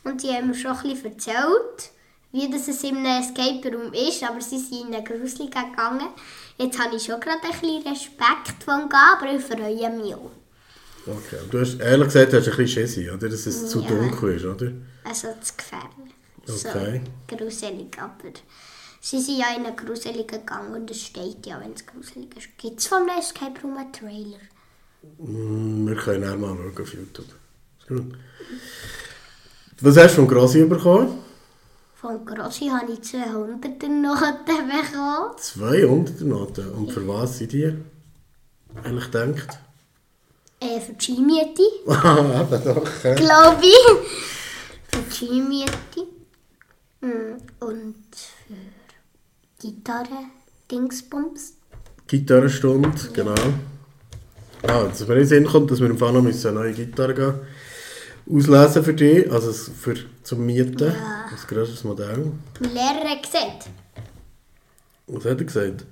Und 0.03 0.21
sie 0.21 0.31
haben 0.31 0.49
mir 0.49 0.53
schon 0.53 0.77
ein 0.77 0.83
bisschen 0.83 1.13
erzählt, 1.13 1.89
wie 2.33 2.47
das 2.51 2.67
es 2.67 2.83
in 2.83 2.97
einem 2.97 3.23
Escape 3.23 3.75
Room 3.75 3.91
ist, 3.93 4.21
aber 4.23 4.41
sie 4.41 4.59
sind 4.59 4.89
in 4.89 4.93
eine 4.93 5.03
Gruselig 5.03 5.49
gegangen. 5.49 6.09
Jetzt 6.57 6.79
habe 6.79 6.95
ich 6.95 7.03
schon 7.03 7.19
gerade 7.19 7.39
ein 7.43 7.51
bisschen 7.51 7.87
Respekt 7.87 8.63
von 8.63 8.89
ich 9.35 9.43
freue 9.43 9.89
mich 9.91 10.15
auch. 10.15 10.31
Okay, 11.05 11.37
du 11.49 11.59
hast 11.59 11.79
ehrlich 11.79 12.07
gesagt, 12.07 12.33
du 12.33 12.37
hast 12.37 12.49
ein 12.49 12.57
bisschen 12.57 12.87
Schiss, 12.87 12.97
oder? 13.09 13.29
Dass 13.29 13.45
es 13.45 13.69
zu 13.69 13.81
Ja. 13.81 13.87
dunkel 13.87 14.35
ist, 14.35 14.45
oder? 14.45 14.71
Also 15.03 15.27
zu 15.41 15.53
gefährlich. 15.55 16.13
Okay. 16.49 17.01
So 17.29 17.35
gruselig, 17.37 17.97
aber 18.01 18.31
sie 19.01 19.21
sind 19.21 19.39
ja 19.39 19.55
in 19.55 19.65
eine 19.65 19.75
Gruselige 19.75 20.39
gegangen 20.39 20.73
und 20.73 20.91
es 20.91 21.01
steht 21.01 21.45
ja, 21.45 21.59
wenn 21.61 21.73
es 21.73 21.85
gruselig 21.85 22.35
ist. 22.35 22.57
Gibt 22.57 22.79
es 22.79 22.87
vom 22.87 23.07
Escape 23.17 23.61
Room 23.61 23.77
einen 23.77 23.93
Trailer? 23.93 24.39
Mm, 25.19 25.87
Wir 25.87 25.95
können 25.95 26.23
auch 26.29 26.37
mal 26.37 26.55
schauen 26.57 26.81
auf 26.83 26.93
YouTube. 26.93 27.25
Ist 27.79 27.87
gut. 27.87 28.17
Was 29.81 29.97
hast 29.97 30.11
du 30.13 30.15
von 30.21 30.27
Grossi 30.27 30.63
bekommen? 30.65 31.19
Von 32.07 32.25
Grossi 32.25 32.67
habe 32.69 32.89
ich 32.93 33.01
200 33.01 33.83
Noten 33.89 34.45
bekommen. 34.45 35.37
200 35.37 36.21
Noten. 36.21 36.69
Und 36.71 36.89
für 36.93 37.05
was 37.05 37.37
sind 37.37 37.51
die? 37.51 37.73
Eigentlich 38.81 39.07
denkt. 39.07 39.59
Äh, 40.61 40.79
für 40.79 40.93
die 40.93 41.03
Skimiete, 41.03 41.63
Ah, 41.87 42.45
eben 42.49 42.63
doch. 42.63 43.03
ja. 43.03 43.13
glaube 43.13 43.61
ich. 43.61 44.87
Für 44.87 45.01
die 45.01 45.11
Skimiete. 45.13 46.07
Mm, 47.01 47.41
Und 47.59 47.95
für 48.47 48.53
Gitarre, 49.67 50.27
Dingsbums. 50.71 51.55
Gitarrenstunde, 52.07 52.89
genau. 53.11 53.35
Ah, 54.63 54.83
dass 54.85 55.01
mir 55.05 55.13
in 55.15 55.19
den 55.19 55.27
Sinn 55.27 55.45
kommt, 55.45 55.71
dass 55.71 55.81
wir 55.81 55.89
im 55.89 55.97
Fall 55.97 56.13
noch 56.13 56.21
müssen 56.21 56.47
eine 56.47 56.59
neue 56.59 56.73
Gitarre 56.73 57.13
gehen, 57.13 57.33
auslesen 58.31 58.83
für 58.83 58.93
dich, 58.93 59.31
also 59.31 59.51
für, 59.53 59.95
zum 60.23 60.45
Mieten. 60.45 60.87
Ja. 60.87 61.25
Ein 61.29 61.47
grösseres 61.47 61.83
Modell. 61.83 62.31
Mein 62.59 62.73
Lehrer 62.73 63.09
hat 63.09 63.23
gesagt, 63.23 63.69
Was 65.07 65.25
hat 65.25 65.39
er 65.39 65.45
gesagt? 65.45 65.85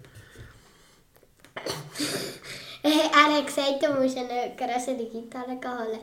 er 2.83 3.37
hat 3.37 3.47
gesagt, 3.47 3.81
du 3.81 4.01
musst 4.01 4.17
eine 4.17 4.53
größere 4.57 5.05
Gitarre 5.11 5.57
holen. 5.63 5.99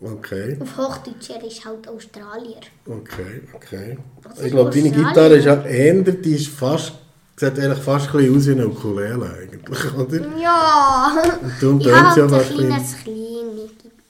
Okay, 0.00 0.58
Auf 0.60 0.76
Hochdeutsch, 0.76 1.30
er 1.30 1.44
ist 1.44 1.64
halt 1.64 1.88
Australier. 1.88 2.60
okay, 2.86 3.42
okay. 3.54 3.96
Ich 4.42 4.50
glaube, 4.50 4.70
deine? 4.70 4.90
Gitarre 4.90 5.36
ist 5.36 5.44
ja 5.44 5.62
eher, 5.62 6.02
die 6.02 6.34
ist 6.34 6.48
fast, 6.48 6.94
sieht 7.36 7.58
eigentlich 7.58 7.78
fast 7.78 8.08
ein 8.08 8.16
bisschen 8.16 8.36
aus 8.36 8.46
wie 8.46 8.50
eine 8.52 8.68
Ukulele 8.68 9.36
eigentlich, 9.40 9.94
oder? 9.96 10.36
Ja, 10.36 11.14
Und 11.40 11.52
darum 11.62 11.78
ich 11.80 11.86
tönt 11.86 12.12
sie 12.12 12.20
ja 12.20 12.24
ein 12.24 12.28
fast 12.30 12.50
kleines, 12.50 12.66
kleines 12.66 12.96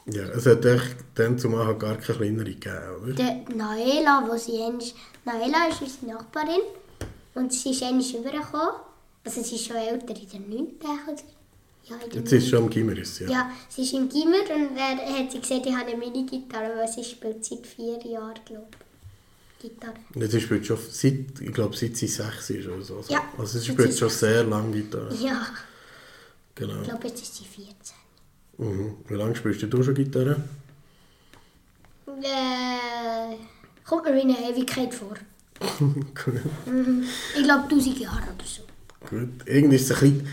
Ja, 0.06 0.24
es 0.24 0.44
hat 0.46 0.64
echt 0.66 0.96
dann 1.14 1.38
zumal 1.38 1.66
halt 1.66 1.80
gar 1.80 1.96
keine 1.96 2.18
kleinere 2.18 2.44
gegeben, 2.44 3.02
oder? 3.02 3.12
Der 3.14 3.40
Naela, 3.54 4.24
wo 4.28 4.36
sie 4.36 4.62
einmal, 4.62 4.84
Naela 5.24 5.68
ist 5.68 5.80
unsere 5.80 6.06
Nachbarin 6.12 6.60
und 7.34 7.52
sie 7.52 7.70
ist 7.70 7.82
einmal 7.82 8.04
rübergekommen. 8.04 8.74
Also 9.24 9.42
sie 9.42 9.54
ist 9.56 9.66
schon 9.66 9.76
älter, 9.76 10.14
in 10.14 10.28
der 10.30 10.40
9. 10.40 10.66
oder? 11.08 11.22
Ja, 11.86 11.96
Jetzt 12.14 12.32
ist 12.32 12.44
es 12.44 12.48
schon 12.50 12.64
am 12.64 12.70
Gimmer, 12.70 12.94
sie, 13.04 13.24
ja. 13.24 13.30
Ja, 13.30 13.50
sie 13.68 13.82
ist 13.82 13.92
im 13.94 14.08
Gimmer 14.08 14.38
und 14.54 14.76
er 14.76 15.18
hat 15.18 15.32
sie 15.32 15.40
gesagt, 15.40 15.66
ich 15.66 15.74
habe 15.74 15.90
eine 15.90 15.96
Mini-Gitarre, 15.98 16.72
weil 16.76 16.88
sie 16.88 17.04
spielt 17.04 17.44
seit 17.44 17.66
vier 17.66 17.98
Jahren, 18.06 18.38
glaube 18.46 18.66
ich. 19.60 19.70
Gitarre. 19.70 19.94
Jetzt 20.14 20.40
spielt 20.42 20.66
schon 20.66 20.78
seit, 20.90 21.40
ich 21.40 21.52
glaube, 21.52 21.76
seit 21.76 21.96
sie 21.96 22.06
sechs 22.06 22.50
ist 22.50 22.68
oder 22.68 22.82
so. 22.82 23.02
Ja, 23.08 23.22
Also 23.38 23.58
sie 23.58 23.66
spielt 23.72 23.92
sie 23.92 23.98
schon 23.98 24.10
sehr 24.10 24.44
lange 24.44 24.72
Gitarre. 24.82 25.14
Ja, 25.16 25.46
Genau. 26.54 26.80
ich 26.82 26.88
glaube, 26.88 27.08
jetzt 27.08 27.22
ist 27.22 27.36
sie 27.36 27.44
14. 27.44 27.74
Mhm. 28.58 28.94
Wie 29.08 29.14
lange 29.14 29.34
spielst 29.36 29.62
du 29.62 29.82
schon 29.82 29.94
Gitarre? 29.94 30.36
Äh, 32.06 33.36
kommt 33.84 34.04
mir 34.04 34.14
wie 34.14 34.22
eine 34.22 34.50
Ewigkeit 34.50 34.94
vor. 34.94 35.14
Gut. 35.78 36.40
Ich 37.36 37.42
glaube 37.42 37.64
1000 37.64 37.98
Jahre 37.98 38.22
oder 38.22 38.44
so. 38.44 38.62
Gut. 39.08 39.46
Irgendwie 39.46 39.76
ist 39.76 39.90
es 39.90 40.02
ein 40.02 40.12
bisschen... 40.18 40.28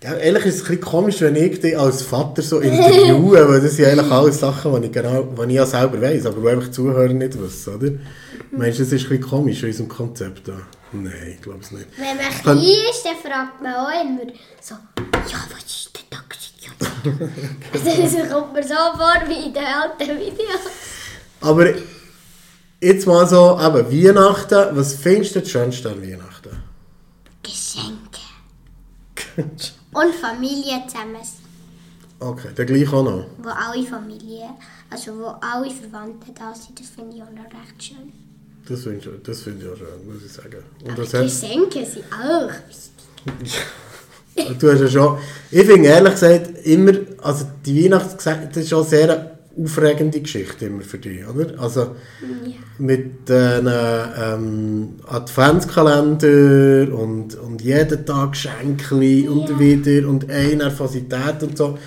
Ehrlich 0.00 0.44
ist 0.44 0.56
es 0.56 0.60
ein 0.62 0.68
bisschen 0.68 0.80
komisch, 0.82 1.20
wenn 1.22 1.34
ich 1.34 1.60
dich 1.60 1.78
als 1.78 2.02
Vater 2.02 2.42
so 2.42 2.60
interviewe, 2.60 3.48
weil 3.48 3.60
das 3.62 3.76
sind 3.76 3.86
eigentlich 3.86 4.10
alles 4.12 4.38
Sachen, 4.38 4.82
die 4.82 4.88
ich, 4.88 4.92
genau, 4.92 5.22
die 5.22 5.48
ich 5.48 5.54
ja 5.54 5.64
selber 5.64 5.98
weiss, 6.02 6.26
aber 6.26 6.42
die 6.42 6.48
einfach 6.48 6.66
die 6.66 6.72
Zuhörer 6.72 7.08
nicht 7.08 7.40
wissen, 7.40 7.74
oder? 7.74 7.90
Meinst 8.50 8.78
du, 8.78 8.82
das 8.82 8.92
ist 8.92 9.04
ein 9.04 9.08
bisschen 9.08 9.22
komisch 9.22 9.62
in 9.62 9.68
unserem 9.70 9.88
Konzept 9.88 10.46
da? 10.46 10.60
Nein, 10.92 11.34
ich 11.34 11.40
glaube 11.40 11.60
es 11.62 11.70
nicht. 11.70 11.86
Wenn 11.96 12.16
man 12.18 12.28
klein 12.42 12.58
ist, 12.58 13.02
dann 13.02 13.16
fragt 13.16 13.62
man 13.62 13.74
auch 13.74 14.02
immer 14.02 14.30
so, 14.60 14.74
ja, 14.74 15.38
was 15.50 15.64
ist 15.64 15.90
denn 15.94 16.04
da 16.10 16.18
gewesen? 16.28 16.52
Ja, 16.60 16.70
das 17.72 18.30
kommt 18.30 18.52
mir 18.52 18.62
so 18.62 18.74
vor 18.74 19.14
wie 19.26 19.46
in 19.46 19.54
den 19.54 19.64
alten 19.64 20.18
Videos. 20.18 20.60
Aber 21.40 21.72
jetzt 22.80 23.06
mal 23.06 23.26
so, 23.26 23.58
eben 23.60 23.90
Weihnachten, 23.90 24.76
was 24.76 24.94
findest 24.94 25.36
du 25.36 25.40
das 25.40 25.50
Schönste 25.50 25.90
an 25.90 26.02
Weihnachten? 26.02 26.62
Geschenke. 27.42 28.20
Und 29.92 30.14
Familie 30.14 30.82
zusammen. 30.86 31.16
Okay, 32.20 32.48
der 32.56 32.64
gleich 32.64 32.88
auch 32.92 33.04
noch. 33.04 33.26
Wo 33.38 33.50
alle 33.50 33.84
Familie, 33.84 34.48
also 34.88 35.18
wo 35.18 35.26
alle 35.40 35.70
Verwandte 35.70 36.32
da 36.32 36.54
sind, 36.54 36.78
das 36.80 36.88
finde 36.88 37.16
ich 37.16 37.22
auch 37.22 37.30
noch 37.30 37.44
recht 37.44 37.82
schön. 37.82 38.12
Das 38.66 38.82
finde 38.82 38.98
ich, 38.98 39.22
das 39.22 39.42
find 39.42 39.62
ich 39.62 39.68
auch 39.68 39.76
schön, 39.76 40.06
muss 40.06 40.24
ich 40.24 40.32
sagen. 40.32 40.64
Und 40.82 40.92
Aber 40.92 41.02
das 41.02 41.12
Geschenke 41.12 41.84
sind 41.84 42.04
auch 42.12 42.50
wichtig. 42.68 43.60
du 44.58 44.72
hast 44.72 44.80
ja 44.80 44.88
schon, 44.88 45.18
ich 45.50 45.64
finde 45.66 45.88
ehrlich 45.88 46.12
gesagt, 46.14 46.50
immer, 46.64 46.92
also 47.22 47.46
die 47.64 47.84
Weihnachtsgeschichte, 47.84 48.48
das 48.48 48.56
ist 48.64 48.68
schon 48.70 48.84
sehr 48.86 49.10
eine 49.10 49.30
aufregende 49.64 50.20
Geschichte 50.20 50.66
immer 50.66 50.82
für 50.82 50.98
dich, 50.98 51.26
oder? 51.26 51.58
Also 51.60 51.80
Ja. 51.82 52.54
mit 52.78 53.28
den 53.28 53.68
ähm, 53.70 54.94
Adventskalender 55.06 56.92
und, 56.96 57.34
und 57.36 57.62
jeden 57.62 58.04
Tag 58.06 58.32
Geschenke 58.32 58.94
und 59.30 59.48
Ja. 59.48 59.58
wieder 59.58 60.08
und 60.08 60.28
eine 60.30 60.56
Nervosität 60.56 61.42
und 61.42 61.56
so. 61.56 61.78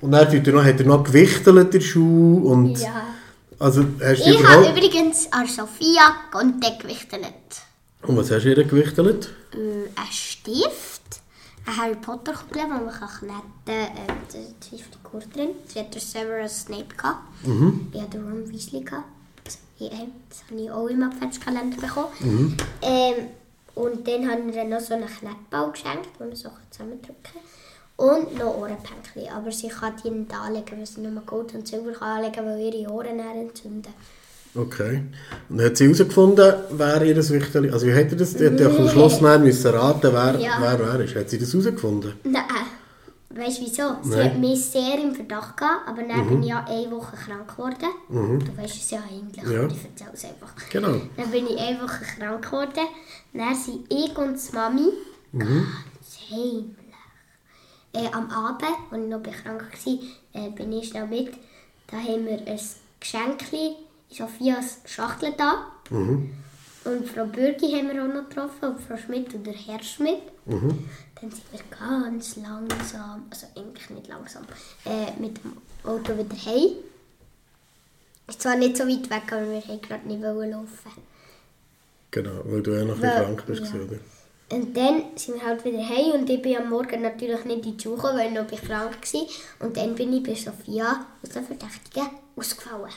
Und 0.00 0.12
dann 0.12 0.20
hat 0.26 0.34
er 0.46 0.52
noch, 0.52 0.64
hat 0.64 0.80
er 0.80 0.86
noch 0.86 1.04
gewichtelt 1.04 1.56
in 1.58 1.70
der 1.70 1.80
Schule 1.80 2.46
und 2.46 2.78
Ja. 2.78 3.06
also 3.58 3.84
hast 4.02 4.24
du 4.26 4.30
Ich 4.30 4.44
habe 4.46 4.68
übrigens 4.70 5.28
an 5.30 5.46
Sophia 5.46 6.14
Conte 6.30 6.68
gewichtelt. 6.80 7.22
Und 8.02 8.16
was 8.16 8.30
hast 8.30 8.44
du 8.44 8.48
ihr 8.54 8.64
gewichtelt? 8.64 9.30
äh, 9.52 9.56
ein 9.96 10.12
Stift, 10.12 11.22
ein 11.66 11.76
Harry 11.76 11.94
Potter 11.96 12.32
Kugel, 12.32 12.64
wo 12.64 12.84
man 12.84 12.90
kann 12.90 13.08
kneten 13.08 13.42
kann. 13.64 13.74
Äh, 13.74 13.88
das 14.26 14.34
ist 14.36 14.82
Figur 14.84 15.20
drin. 15.32 15.50
Sie 15.66 15.80
hat 15.80 15.94
den 15.94 16.00
Severus 16.00 16.62
Snape 16.62 16.94
gehabt. 16.96 17.20
Ich 17.92 18.00
hatte 18.00 18.18
den 18.18 18.28
Ron 18.28 18.50
Weasley 18.50 18.80
gehabt. 18.82 19.04
Ja, 19.78 19.88
das 20.28 20.44
habe 20.50 20.60
ich 20.60 20.70
auch 20.70 20.86
im 20.86 21.02
Adventskalender 21.02 21.76
bekommen. 21.76 22.56
Ähm, 22.80 23.26
und 23.74 24.06
dann 24.06 24.30
haben 24.30 24.52
wir 24.54 24.64
noch 24.64 24.80
so 24.80 24.94
einen 24.94 25.08
Knetball 25.08 25.72
geschenkt, 25.72 26.08
den 26.18 26.28
man 26.28 26.36
so 26.36 26.50
zusammendrücken 26.70 27.16
kann. 27.22 27.42
Und 27.96 28.38
noch 28.38 28.56
Ohrenpäckchen. 28.56 29.28
Aber 29.32 29.50
sie 29.50 29.68
kann 29.68 29.94
die 30.02 30.10
nicht 30.10 30.32
anlegen, 30.32 30.78
weil 30.78 30.86
sie 30.86 31.00
nur 31.00 31.22
Gold 31.22 31.54
und 31.54 31.66
Silber 31.66 31.92
kann 31.92 32.18
anlegen 32.18 32.44
weil 32.44 32.60
ihre 32.60 32.92
Ohren 32.92 33.18
entzünden. 33.18 33.92
Okay. 34.56 35.02
Und 35.48 35.60
hat 35.62 35.76
sie 35.76 35.84
herausgefunden, 35.84 36.54
wer 36.70 37.02
ihr 37.02 37.14
das 37.14 37.30
Wichtel... 37.32 37.72
Also 37.72 37.86
wie 37.86 37.94
hat 37.94 38.10
er 38.10 38.16
das? 38.16 38.34
Die 38.34 38.46
hat 38.46 38.58
ja 38.60 38.68
am 38.68 38.88
Schluss 38.88 39.20
nachher 39.20 39.40
müssen 39.40 39.70
raten, 39.74 40.12
wer, 40.12 40.38
Ja. 40.38 40.58
wer 40.60 40.78
wer 40.78 41.00
ist. 41.00 41.16
Hat 41.16 41.28
sie 41.28 41.38
das 41.38 41.52
herausgefunden? 41.52 42.12
Nein. 42.22 42.42
Weißt 43.30 43.58
du 43.58 43.62
wieso? 43.62 43.96
Sie 44.02 44.10
Nein. 44.10 44.24
hat 44.30 44.38
mich 44.38 44.64
sehr 44.64 44.96
im 45.02 45.12
Verdacht 45.12 45.56
gehabt, 45.56 45.88
aber 45.88 46.02
dann 46.04 46.28
bin 46.28 46.42
ich 46.44 46.50
ja 46.50 46.64
eine 46.68 46.88
Woche 46.92 47.16
krank 47.16 47.48
geworden. 47.48 47.88
Du 48.08 48.56
weißt 48.62 48.76
es 48.76 48.90
ja 48.92 49.00
eigentlich, 49.10 49.42
Ja. 49.44 49.66
ich 49.66 49.84
erzähle 49.84 50.10
es 50.12 50.24
einfach. 50.24 50.52
Genau. 50.70 51.00
Dann 51.16 51.30
bin 51.32 51.46
ich 51.48 51.58
eine 51.58 51.80
Woche 51.82 52.04
krank 52.16 52.44
geworden. 52.44 52.86
Dann 53.32 53.54
sind 53.56 53.92
ich 53.92 54.16
und 54.16 54.36
die 54.36 54.54
Mami 54.54 54.88
ganz 55.36 56.18
heimlich. 56.30 56.74
Äh, 57.92 58.06
am 58.12 58.30
Abend, 58.30 58.62
als 58.92 59.02
ich 59.02 59.08
noch 59.08 59.22
krank 59.22 59.64
war, 59.84 60.42
äh, 60.42 60.50
bin 60.50 60.72
ich 60.72 60.88
schnell 60.88 61.06
mit. 61.08 61.32
Da 61.88 61.96
haben 61.96 62.26
wir 62.26 62.38
ein 62.38 62.60
Geschenk 63.00 63.52
Sophias 64.10 64.78
Schachtel 64.84 65.32
da. 65.36 65.66
Und 65.90 67.08
Frau 67.08 67.24
Bürgi 67.24 67.72
haben 67.72 67.90
wir 67.92 68.02
auch 68.04 68.08
noch 68.14 68.28
getroffen, 68.28 68.64
und 68.76 68.80
Frau 68.80 68.96
Schmidt 68.96 69.32
und 69.34 69.46
der 69.46 69.54
Herr 69.54 69.82
Schmidt. 69.82 70.22
Mhm. 70.46 70.86
Dann 71.20 71.30
sind 71.30 71.44
wir 71.52 71.60
ganz 71.78 72.36
langsam, 72.36 73.24
also 73.30 73.46
eigentlich 73.56 73.88
nicht 73.90 74.08
langsam, 74.08 74.44
äh, 74.84 75.10
mit 75.18 75.38
dem 75.42 75.56
Auto 75.84 76.12
wieder 76.18 76.36
heim. 76.44 76.76
Ist 78.26 78.42
zwar 78.42 78.56
nicht 78.56 78.76
so 78.76 78.84
weit 78.84 79.08
weg, 79.10 79.32
aber 79.32 79.42
wir 79.42 79.66
wollten 79.68 79.80
gerade 79.80 80.08
nicht 80.08 80.20
laufen. 80.20 80.92
Genau, 82.10 82.40
weil 82.44 82.62
du 82.62 82.70
ja 82.72 82.84
noch 82.84 83.00
Weil- 83.00 83.24
krank 83.24 83.44
bist. 83.46 83.62
ja. 83.72 83.80
Oder? 83.80 83.98
Und 84.50 84.76
dann 84.76 85.02
sind 85.16 85.34
wir 85.36 85.42
halt 85.46 85.64
wieder 85.64 85.88
heim 85.88 86.20
und 86.20 86.28
ich 86.30 86.40
bin 86.42 86.56
am 86.58 86.68
Morgen 86.68 87.00
natürlich 87.02 87.44
nicht 87.46 87.64
in 87.66 87.76
die 87.76 87.82
Schule 87.82 87.96
gekommen, 87.96 88.18
weil 88.18 88.30
noch 88.30 88.50
ich 88.52 88.60
krank 88.60 88.92
war. 89.12 89.66
Und 89.66 89.76
dann 89.76 89.94
bin 89.94 90.12
ich 90.12 90.22
bei 90.22 90.34
Sophia 90.34 91.06
aus 91.22 91.30
den 91.30 91.44
Verdächtigen 91.44 92.08
ausgefallen. 92.36 92.92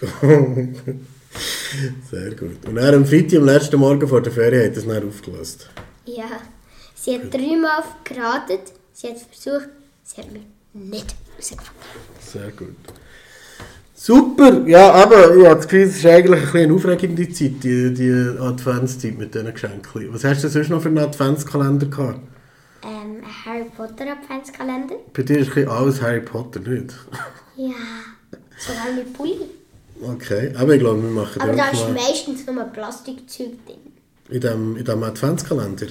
Sehr 2.10 2.34
gut. 2.34 2.64
Und 2.66 2.74
dann 2.76 2.94
am 2.94 3.06
Freitag, 3.06 3.40
am 3.40 3.46
letzten 3.46 3.78
Morgen 3.78 4.08
vor 4.08 4.22
der 4.22 4.32
Ferien, 4.32 4.70
hat 4.70 4.76
es 4.76 4.86
dann 4.86 5.08
aufgelöst. 5.08 5.68
Ja, 6.04 6.26
sie 6.94 7.14
hat 7.14 7.32
dreimal 7.32 7.82
geratet, 8.04 8.72
sie 8.92 9.08
hat 9.08 9.16
versucht, 9.18 9.68
sie 10.04 10.22
hat 10.22 10.30
mich 10.32 10.42
nicht 10.72 11.14
rausgefunden. 11.36 11.72
Sehr 12.20 12.50
gut. 12.52 12.76
Super! 13.94 14.62
Ja, 14.66 14.92
aber 14.92 15.36
ich 15.36 15.44
habe 15.44 15.56
das 15.56 15.66
Gefühl, 15.66 15.88
es 15.88 15.96
ist 15.96 16.06
eigentlich 16.06 16.40
ein 16.40 16.46
bisschen 16.46 16.64
eine 16.64 16.74
aufregende 16.74 17.28
Zeit, 17.30 17.64
die, 17.64 17.92
die 17.92 18.38
Adventszeit 18.40 19.18
mit 19.18 19.34
diesen 19.34 19.52
Geschenken. 19.52 20.14
Was 20.14 20.22
hast 20.22 20.44
du 20.44 20.48
sonst 20.48 20.68
noch 20.70 20.80
für 20.80 20.88
einen 20.88 20.98
Adventskalender 20.98 21.86
gehabt? 21.86 22.20
Ähm, 22.84 23.16
ein 23.24 23.44
Harry 23.44 23.64
Potter 23.76 24.06
Adventskalender. 24.12 24.94
Bei 25.12 25.22
dir 25.22 25.40
ist 25.40 25.48
ein 25.48 25.54
bisschen 25.54 25.70
alles 25.70 26.00
Harry 26.00 26.20
Potter, 26.20 26.60
nicht? 26.60 26.94
Ja, 27.56 27.74
sogar 28.56 28.92
mit 28.94 29.12
Pulli. 29.14 29.40
Okay, 30.00 30.52
aber 30.56 30.74
ich 30.74 30.80
glaube, 30.80 31.02
wir 31.02 31.10
machen 31.10 31.40
Aber 31.42 31.52
da 31.52 31.68
ist 31.70 31.88
meistens 31.90 32.46
nur 32.46 32.64
Plastikzeug 32.64 33.64
drin. 33.66 33.92
in 34.28 34.40
dem, 34.40 34.76
in 34.76 34.84
dem 34.84 35.02
Adventskalender. 35.02 35.86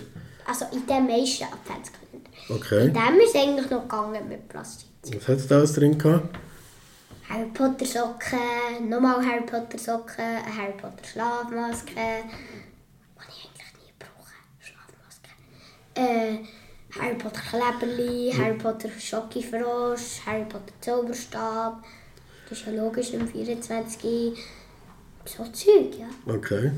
Also 0.45 0.65
in 0.71 0.85
den 0.85 1.07
meisten 1.07 1.43
Adventskalender. 1.45 2.29
Okay. 2.49 2.87
In 2.87 2.93
dem 2.93 3.19
ist 3.25 3.35
eigentlich 3.35 3.69
noch 3.69 3.81
gegangen 3.81 4.29
mit 4.29 4.47
Plastikzeug. 4.47 5.21
Was 5.27 5.27
hat 5.43 5.51
da 5.51 5.55
alles 5.57 5.73
drin 5.73 5.97
gehabt? 5.97 6.37
Harry 7.29 7.49
Potter 7.53 7.85
Socken, 7.85 8.87
nochmal 8.89 9.25
Harry 9.25 9.45
Potter 9.45 9.77
Socken, 9.77 10.23
eine 10.23 10.57
Harry 10.57 10.73
Potter 10.79 11.03
Schlafmaske. 11.11 11.91
Die 11.91 11.99
ich 13.27 13.43
eigentlich 13.43 13.73
nie 13.83 13.93
brauche. 13.99 14.31
Schlafmaske. 14.61 15.29
Äh, 15.95 16.45
Harry 16.97 17.15
Potter 17.15 17.41
Kleberli, 17.41 18.31
Harry 18.37 18.57
Potter 18.57 18.89
Schokifrosch, 18.97 20.21
Harry 20.25 20.45
Potter 20.45 20.73
Zauberstab. 20.79 21.83
Das 22.49 22.59
ist 22.59 22.65
ja 22.67 22.73
logisch 22.73 23.11
im 23.11 23.27
24. 23.27 24.37
So 25.25 25.43
Zeug, 25.45 25.95
ja. 25.99 26.07
Okay. 26.33 26.71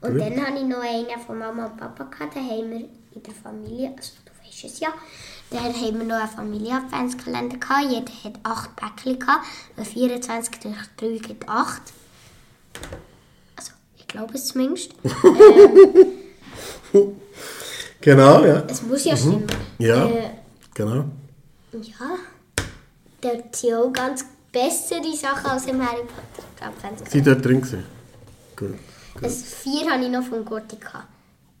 Und 0.00 0.12
Gut. 0.12 0.20
dann 0.20 0.40
hatte 0.46 0.58
ich 0.58 0.64
noch 0.64 0.78
einen 0.82 1.20
von 1.26 1.38
Mama 1.38 1.66
und 1.66 1.76
Papa, 1.76 2.04
gehabt, 2.04 2.36
den 2.36 2.48
haben 2.48 2.70
wir 2.70 2.88
in 3.14 3.22
der 3.22 3.34
Familie, 3.34 3.92
also 3.96 4.12
du 4.24 4.46
weißt 4.46 4.64
es 4.64 4.78
ja, 4.80 4.88
dann 5.50 5.64
haben 5.74 5.98
wir 5.98 6.04
noch 6.04 6.16
einen 6.20 6.28
Familie-Adventskalender 6.28 7.56
gehabt, 7.56 7.86
jeder 7.90 8.12
hat 8.24 8.38
acht 8.44 8.76
Päckchen 8.76 9.18
gehabt, 9.18 9.44
weil 9.74 9.84
24 9.84 10.60
durch 10.60 10.76
3 10.98 11.26
gibt 11.26 11.48
8. 11.48 11.82
Also, 13.56 13.72
ich 13.96 14.06
glaube 14.06 14.34
es 14.34 14.46
zumindest. 14.46 14.92
Genau, 18.00 18.44
ja. 18.44 18.62
Es 18.68 18.82
muss 18.82 19.04
ja 19.04 19.16
stimmen. 19.16 19.46
Ja, 19.78 20.06
Äh, 20.06 20.30
genau. 20.74 21.06
ja, 21.72 22.18
dort 23.20 23.56
sind 23.56 23.74
auch 23.74 23.92
ganz 23.92 24.24
bessere 24.56 25.14
Sachen 25.14 25.50
als 25.50 25.66
im 25.66 25.80
Harry 25.86 26.02
Potter 26.02 26.68
Adventskalender. 26.68 27.10
Sie 27.10 27.22
dort 27.22 27.44
drin 27.44 27.60
gewesen? 27.60 27.84
Gut. 28.56 28.74
Also 29.22 29.44
vier 29.44 29.90
hatte 29.90 30.04
ich 30.04 30.10
noch 30.10 30.24
von 30.24 30.44
gehabt. 30.44 31.08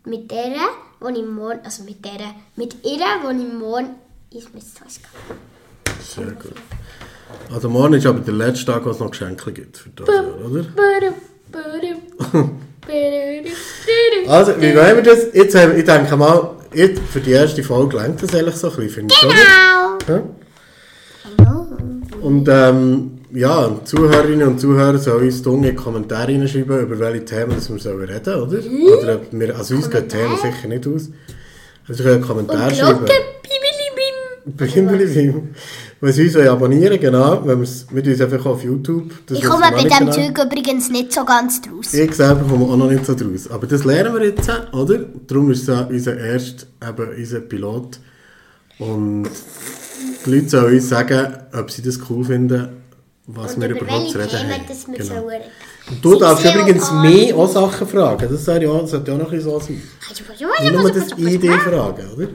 Mit 0.04 0.30
der, 0.30 0.56
wo 1.00 1.08
ich 1.08 1.24
morgen, 1.24 1.60
also 1.64 1.82
mit 1.82 2.04
der, 2.04 2.34
mit 2.54 2.74
ihr, 2.84 3.04
wo 3.22 3.30
ich 3.30 3.52
morgen 3.52 3.96
ins 4.30 4.44
Mittagessen 4.54 5.02
gehe. 5.02 5.94
Sehr 6.00 6.32
gut. 6.32 6.54
Also 7.52 7.68
morgen 7.68 7.94
ist 7.94 8.06
aber 8.06 8.20
der 8.20 8.34
letzte 8.34 8.66
Tag, 8.66 8.84
wo 8.84 8.90
es 8.90 9.00
noch 9.00 9.10
Geschenke 9.10 9.52
gibt 9.52 9.76
für 9.76 9.90
das 9.90 10.08
Jahr, 10.08 10.24
oder? 10.44 10.64
Also, 14.28 14.60
wie 14.60 14.76
wollen 14.76 14.96
wir 14.96 15.02
das? 15.02 15.34
Jetzt 15.34 15.54
haben, 15.56 15.76
ich 15.76 15.84
denke 15.84 16.16
mal, 16.16 16.56
jetzt 16.72 17.00
für 17.02 17.20
die 17.20 17.32
erste 17.32 17.62
Folge 17.64 17.96
lenkt 17.96 18.22
das 18.22 18.34
eigentlich 18.34 18.56
so 18.56 18.70
ein 18.70 18.76
bisschen, 18.76 18.90
finde 18.90 19.14
ich? 19.14 19.20
Genau. 19.20 19.98
Ja? 20.08 20.22
Und 22.26 22.48
ähm, 22.50 23.18
ja, 23.32 23.70
Zuhörerinnen 23.84 24.48
und 24.48 24.60
Zuhörer 24.60 24.98
sollen 24.98 25.26
uns 25.26 25.42
dumme 25.42 25.72
Kommentare 25.76 26.32
hineinschreiben, 26.32 26.80
über 26.80 26.98
welche 26.98 27.24
Themen 27.24 27.52
das 27.54 27.70
wir 27.70 27.78
sollen 27.78 28.02
reden 28.02 28.34
oder? 28.34 28.58
Oder 28.98 29.14
ob 29.14 29.26
wir, 29.30 29.56
also 29.56 29.76
uns 29.76 29.88
gehen 29.88 30.08
Themen 30.08 30.36
sicher 30.36 30.66
nicht 30.66 30.88
aus. 30.88 31.08
Also 31.86 32.02
ihr 32.02 32.10
könnt 32.10 32.16
einen 32.16 32.26
Kommentar 32.26 32.66
Und 32.66 32.76
schreiben. 32.76 33.06
Bimmelibim. 34.56 35.50
Wenn 36.00 36.12
Sie 36.12 36.24
uns 36.24 36.36
abonnieren 36.36 36.98
genau, 36.98 37.42
wenn 37.44 37.60
wir 37.60 38.12
uns 38.12 38.20
einfach 38.20 38.46
auf 38.46 38.64
YouTube. 38.64 39.08
Das 39.26 39.38
Ich 39.38 39.44
komme 39.44 39.70
bei 39.70 39.84
diesem. 39.84 40.10
Zeug 40.10 40.46
übrigens 40.46 40.90
nicht 40.90 41.12
so 41.12 41.24
ganz 41.24 41.62
draus. 41.62 41.94
Ich 41.94 42.12
selber 42.12 42.44
komme 42.48 42.64
auch 42.64 42.76
noch 42.76 42.90
nicht 42.90 43.06
so 43.06 43.14
draus. 43.14 43.48
Aber 43.48 43.68
das 43.68 43.84
lernen 43.84 44.12
wir 44.14 44.24
jetzt, 44.24 44.50
oder? 44.72 44.98
Darum 45.28 45.52
ist 45.52 45.68
es 45.68 45.78
unser 45.88 46.18
erster, 46.18 46.66
eben 46.88 47.08
unser 47.16 47.40
Pilot. 47.40 48.00
Und 48.80 49.28
die 50.24 50.30
Leute 50.30 50.48
sollen 50.48 50.74
uns 50.74 50.88
sagen, 50.88 51.36
ob 51.52 51.70
sie 51.70 51.82
das 51.82 51.98
cool 52.08 52.24
finden, 52.24 52.68
was 53.26 53.54
Und 53.54 53.62
wir 53.62 53.70
über 53.70 53.80
überhaupt 53.80 54.10
zu 54.10 54.18
reden 54.18 54.30
Themen 54.30 54.52
haben. 54.52 54.62
das 54.68 54.84
Genau. 54.86 55.26
reden. 55.26 55.44
Und 55.88 56.04
du 56.04 56.18
darfst 56.18 56.44
übrigens 56.44 56.90
mehr 56.92 57.36
auch 57.36 57.48
Sachen 57.52 57.86
fragen. 57.86 58.28
Das 58.30 58.44
sollte 58.44 58.64
ja, 58.64 58.70
auch 58.70 58.82
noch 58.82 58.92
ein 58.92 59.18
bisschen 59.18 59.40
so 59.40 59.58
sein. 59.60 59.82
Nicht 60.62 60.72
nur 60.72 60.90
das 60.92 61.12
Idee 61.18 61.58
fragen, 61.58 62.10
oder? 62.16 62.28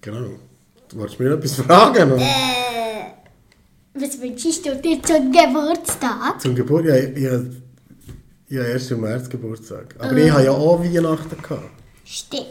Genau. 0.00 0.30
Du 0.88 0.98
wolltest 0.98 1.18
mir 1.18 1.32
etwas 1.32 1.54
fragen? 1.54 2.12
Oder? 2.12 2.26
Was 3.94 4.20
wünschst 4.20 4.64
du 4.66 4.76
dir 4.76 5.02
zum 5.02 5.32
Geburtstag? 5.32 6.40
Zum 6.40 6.54
Geburt, 6.54 6.84
ja, 6.84 6.96
ich, 6.96 7.16
ich, 7.16 7.24
ich 8.48 8.58
habe 8.58 8.68
erst 8.68 8.90
im 8.90 9.00
März 9.00 9.28
Geburtstag. 9.28 9.94
Aber 9.98 10.12
ich 10.16 10.30
habe 10.30 10.44
ja 10.44 10.50
auch 10.52 10.80
Weihnachten 10.82 11.42
gehabt. 11.42 11.70
Stimmt. 12.04 12.50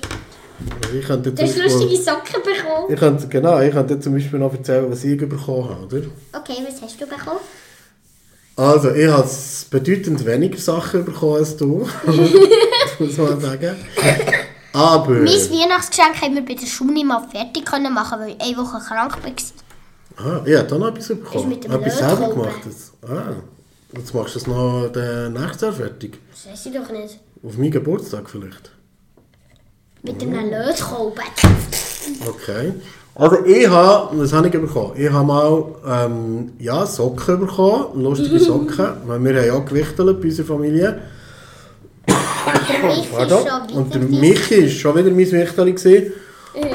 Ich 0.97 1.05
könnte 1.05 1.31
Du 1.31 1.41
hast 1.41 1.57
lustige 1.57 1.97
Socken 1.97 2.41
bekommen. 2.43 2.85
Ich 2.93 2.99
könnte, 2.99 3.27
genau, 3.27 3.59
ich 3.59 3.71
könnte 3.71 3.99
zum 3.99 4.13
Beispiel 4.13 4.39
noch 4.39 4.53
erzählen, 4.53 4.89
was 4.89 5.03
ich 5.03 5.17
bekommen 5.17 5.69
habe, 5.69 5.85
oder? 5.85 6.07
Okay, 6.33 6.63
was 6.65 6.81
hast 6.81 6.99
du 6.99 7.05
bekommen? 7.05 7.39
Also, 8.57 8.91
ich 8.91 9.07
habe 9.09 9.29
bedeutend 9.69 10.25
weniger 10.25 10.57
Sachen 10.57 11.03
bekommen 11.03 11.35
als 11.35 11.57
du, 11.57 11.85
muss 12.99 13.17
man 13.17 13.41
sagen. 13.41 13.75
Aber... 14.71 15.09
Mein 15.11 15.25
Weihnachtsgeschenk 15.27 16.21
haben 16.21 16.35
wir 16.35 16.45
bei 16.45 16.53
der 16.53 16.65
Schule 16.65 16.93
nicht 16.93 17.05
mal 17.05 17.27
fertig 17.29 17.65
können 17.65 17.93
machen, 17.93 18.19
weil 18.19 18.29
ich 18.29 18.41
eine 18.41 18.57
Woche 18.57 18.79
krank 18.79 19.17
war. 19.23 19.31
Ah, 20.17 20.41
ich 20.45 20.55
habe 20.55 20.67
da 20.67 20.77
noch 20.77 20.87
etwas 20.87 21.09
Ist 21.09 21.21
bekommen. 21.21 21.49
mit 21.49 21.63
dem 21.65 21.71
Etwas 21.73 21.97
selber 21.97 22.29
gemacht. 22.29 22.61
Das. 22.63 22.93
Ah, 23.09 23.33
jetzt 23.93 24.13
machst 24.13 24.35
du 24.35 24.39
es 24.39 24.47
noch 24.47 24.87
den 24.87 25.33
nächsten 25.33 25.65
Jahr 25.65 25.73
fertig. 25.73 26.19
Das 26.31 26.51
weiß 26.51 26.65
ich 26.67 26.73
doch 26.73 26.89
nicht. 26.89 27.19
Auf 27.43 27.57
meinen 27.57 27.71
Geburtstag 27.71 28.29
vielleicht. 28.29 28.71
Mit 30.05 30.21
einem 30.21 30.49
Lötkolben. 30.51 31.23
Okay. 32.27 32.73
Also 33.15 33.45
ich 33.45 33.67
habe, 33.67 34.09
was 34.19 34.33
habe 34.33 34.47
ich 34.47 34.53
bekommen? 34.53 34.91
Ich 34.97 35.09
habe 35.09 35.25
mal 35.25 35.63
ähm, 35.87 36.51
ja, 36.59 36.85
Socken 36.85 37.39
bekommen, 37.39 38.01
lustige 38.03 38.39
Socken. 38.49 38.87
Weil 39.05 39.23
wir 39.23 39.35
haben 39.39 39.47
ja 39.47 39.59
gewichtelt 39.59 40.21
bei 40.21 40.27
unserer 40.27 40.45
Familie. 40.45 40.99
Pardon. 43.15 43.39
Und 43.73 43.93
der 43.93 44.01
Michi 44.01 44.63
war 44.63 44.69
schon 44.69 44.95
wieder 44.95 45.09
mein 45.11 45.31
Wichtel. 45.31 46.13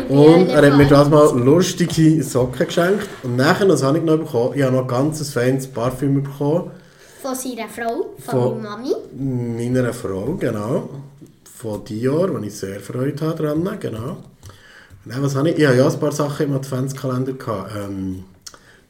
Und 0.08 0.48
er 0.48 0.70
hat 0.70 0.76
mir 0.76 0.86
das 0.86 1.08
mal 1.08 1.38
lustige 1.38 2.22
Socken 2.22 2.66
geschenkt. 2.66 3.08
Und 3.22 3.36
nachher, 3.36 3.66
das 3.66 3.82
habe 3.82 3.98
ich 3.98 4.04
noch 4.04 4.18
bekommen, 4.18 4.52
ich 4.56 4.62
habe 4.62 4.72
noch 4.74 4.82
ein 4.82 4.88
ganz 4.88 5.30
feines 5.32 5.66
Parfüm 5.66 6.22
bekommen. 6.22 6.70
Von 7.22 7.34
seiner 7.34 7.68
Frau, 7.68 8.14
von, 8.18 8.40
Von- 8.42 8.62
meiner 8.62 8.76
Mami. 8.78 8.94
Meiner 9.70 9.92
Frau, 9.92 10.36
genau. 10.38 10.88
Von 11.60 11.84
Dior, 11.84 12.32
wo 12.32 12.38
ich 12.38 12.54
sehr 12.54 12.80
Freude 12.80 13.26
habe 13.26 13.42
dran, 13.42 13.78
genau. 13.78 14.16
Dann, 15.04 15.22
was 15.22 15.36
habe 15.36 15.50
ich? 15.50 15.58
Ich 15.58 15.66
habe 15.66 15.76
ja 15.76 15.86
ein 15.86 16.00
paar 16.00 16.12
Sachen 16.12 16.46
im 16.46 16.54
Adventskalender 16.54 17.34
gehabt. 17.34 17.72
Ähm, 17.76 18.24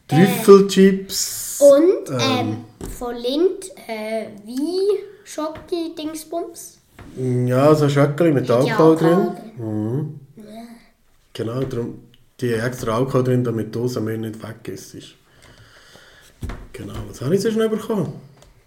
Trüffelchips. 0.06 1.61
Und 1.61 2.11
ähm, 2.11 2.64
von 2.96 3.16
Lind 3.16 3.72
äh, 3.88 4.26
wie 4.44 5.00
Schoki-Dingsbums. 5.24 6.78
Ja, 7.46 7.74
so 7.74 7.88
Schöckchen 7.88 8.35
mit 8.35 8.48
Alkohol 8.48 8.96
drin. 8.96 9.28
Mhm. 9.56 10.20
Genau, 11.33 11.61
darum 11.64 12.02
die 12.40 12.52
extra 12.52 12.98
Alkohol 12.98 13.24
drin, 13.24 13.42
damit 13.42 13.66
die 13.66 13.72
Dose 13.72 14.00
mir 14.00 14.16
nicht 14.16 14.40
weg 14.44 14.68
ist. 14.68 14.94
Genau, 16.72 16.94
was 17.09 17.20
habe 17.20 17.35
ich 17.35 17.40
sonst 17.40 17.56
noch 17.56 17.68
bekommen? 17.68 18.12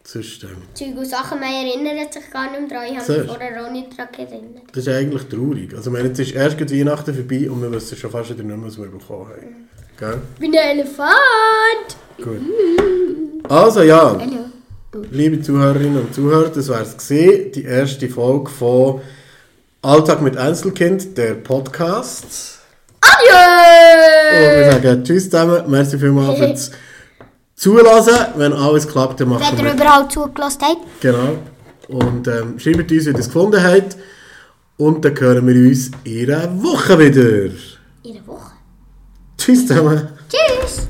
Sonst, 0.05 0.43
ähm, 0.43 0.57
Zeug 0.73 0.97
und 0.97 1.05
Sachen, 1.05 1.39
man 1.39 1.49
erinnert 1.49 2.13
sich 2.13 2.29
gar 2.29 2.51
nicht 2.51 2.59
mehr 2.59 2.69
daran. 2.69 2.87
Ich 2.91 2.99
habe 2.99 3.19
mich 3.19 3.27
vorher 3.31 3.65
auch 3.65 3.71
nicht 3.71 3.97
daran 3.97 4.13
erinnert. 4.13 4.63
das 4.73 4.85
ist 4.85 4.93
eigentlich 4.93 5.23
traurig. 5.23 5.73
Also, 5.73 5.91
meine, 5.91 6.09
jetzt 6.09 6.19
ist 6.19 6.33
erst 6.33 6.57
gerade 6.57 6.77
Weihnachten 6.77 7.15
vorbei 7.15 7.49
und 7.49 7.61
wir 7.61 7.71
wissen 7.71 7.97
schon 7.97 8.11
fast 8.11 8.31
wieder 8.31 8.43
nicht 8.43 8.57
mehr, 8.57 8.67
was 8.67 8.77
wir 8.77 8.87
bekommen 8.87 9.29
haben. 9.29 9.69
Gell? 9.97 10.21
Ich 10.35 10.39
bin 10.41 10.57
ein 10.57 10.79
Elefant! 10.79 11.87
Gut. 12.17 12.41
Also, 13.49 13.81
ja. 13.83 14.17
Hallo. 14.19 15.05
Liebe 15.09 15.41
Zuhörerinnen 15.41 16.01
und 16.01 16.13
Zuhörer, 16.13 16.49
das 16.49 16.67
war 16.67 16.81
es 16.81 16.95
die 17.07 17.63
erste 17.63 18.09
Folge 18.09 18.51
von 18.51 19.01
Alltag 19.81 20.21
mit 20.21 20.37
Einzelkind, 20.37 21.17
der 21.17 21.33
Podcast. 21.35 22.59
Und 23.01 23.09
wir 23.29 24.67
Adieu! 24.67 24.81
sagen 24.81 25.03
Tschüss 25.03 25.29
zusammen, 25.29 25.63
merci 25.67 25.97
vielmals 25.97 26.37
fürs 26.69 26.71
Zulassen. 27.55 28.17
Wenn 28.35 28.53
alles 28.53 28.87
klappt, 28.87 29.19
dann 29.19 29.29
machen 29.29 29.43
Wenn 29.57 29.65
ihr 29.65 29.73
überall 29.73 30.07
zugelassen 30.09 30.61
habt. 30.61 31.01
Genau. 31.01 31.37
Und 31.87 32.27
ähm, 32.27 32.59
schreibt 32.59 32.91
uns, 32.91 33.05
wie 33.05 33.09
ihr 33.09 33.19
es 33.19 33.27
gefunden 33.27 33.61
habt. 33.61 33.97
Und 34.77 35.05
dann 35.05 35.19
hören 35.19 35.47
wir 35.47 35.69
uns 35.69 35.91
in 36.03 36.31
einer 36.31 36.63
Woche 36.63 36.97
wieder. 36.99 37.53
In 38.03 38.17
einer 38.17 38.27
Woche. 38.27 38.51
Tschüss 39.37 39.67
zusammen. 39.67 40.09
Tschüss! 40.29 40.87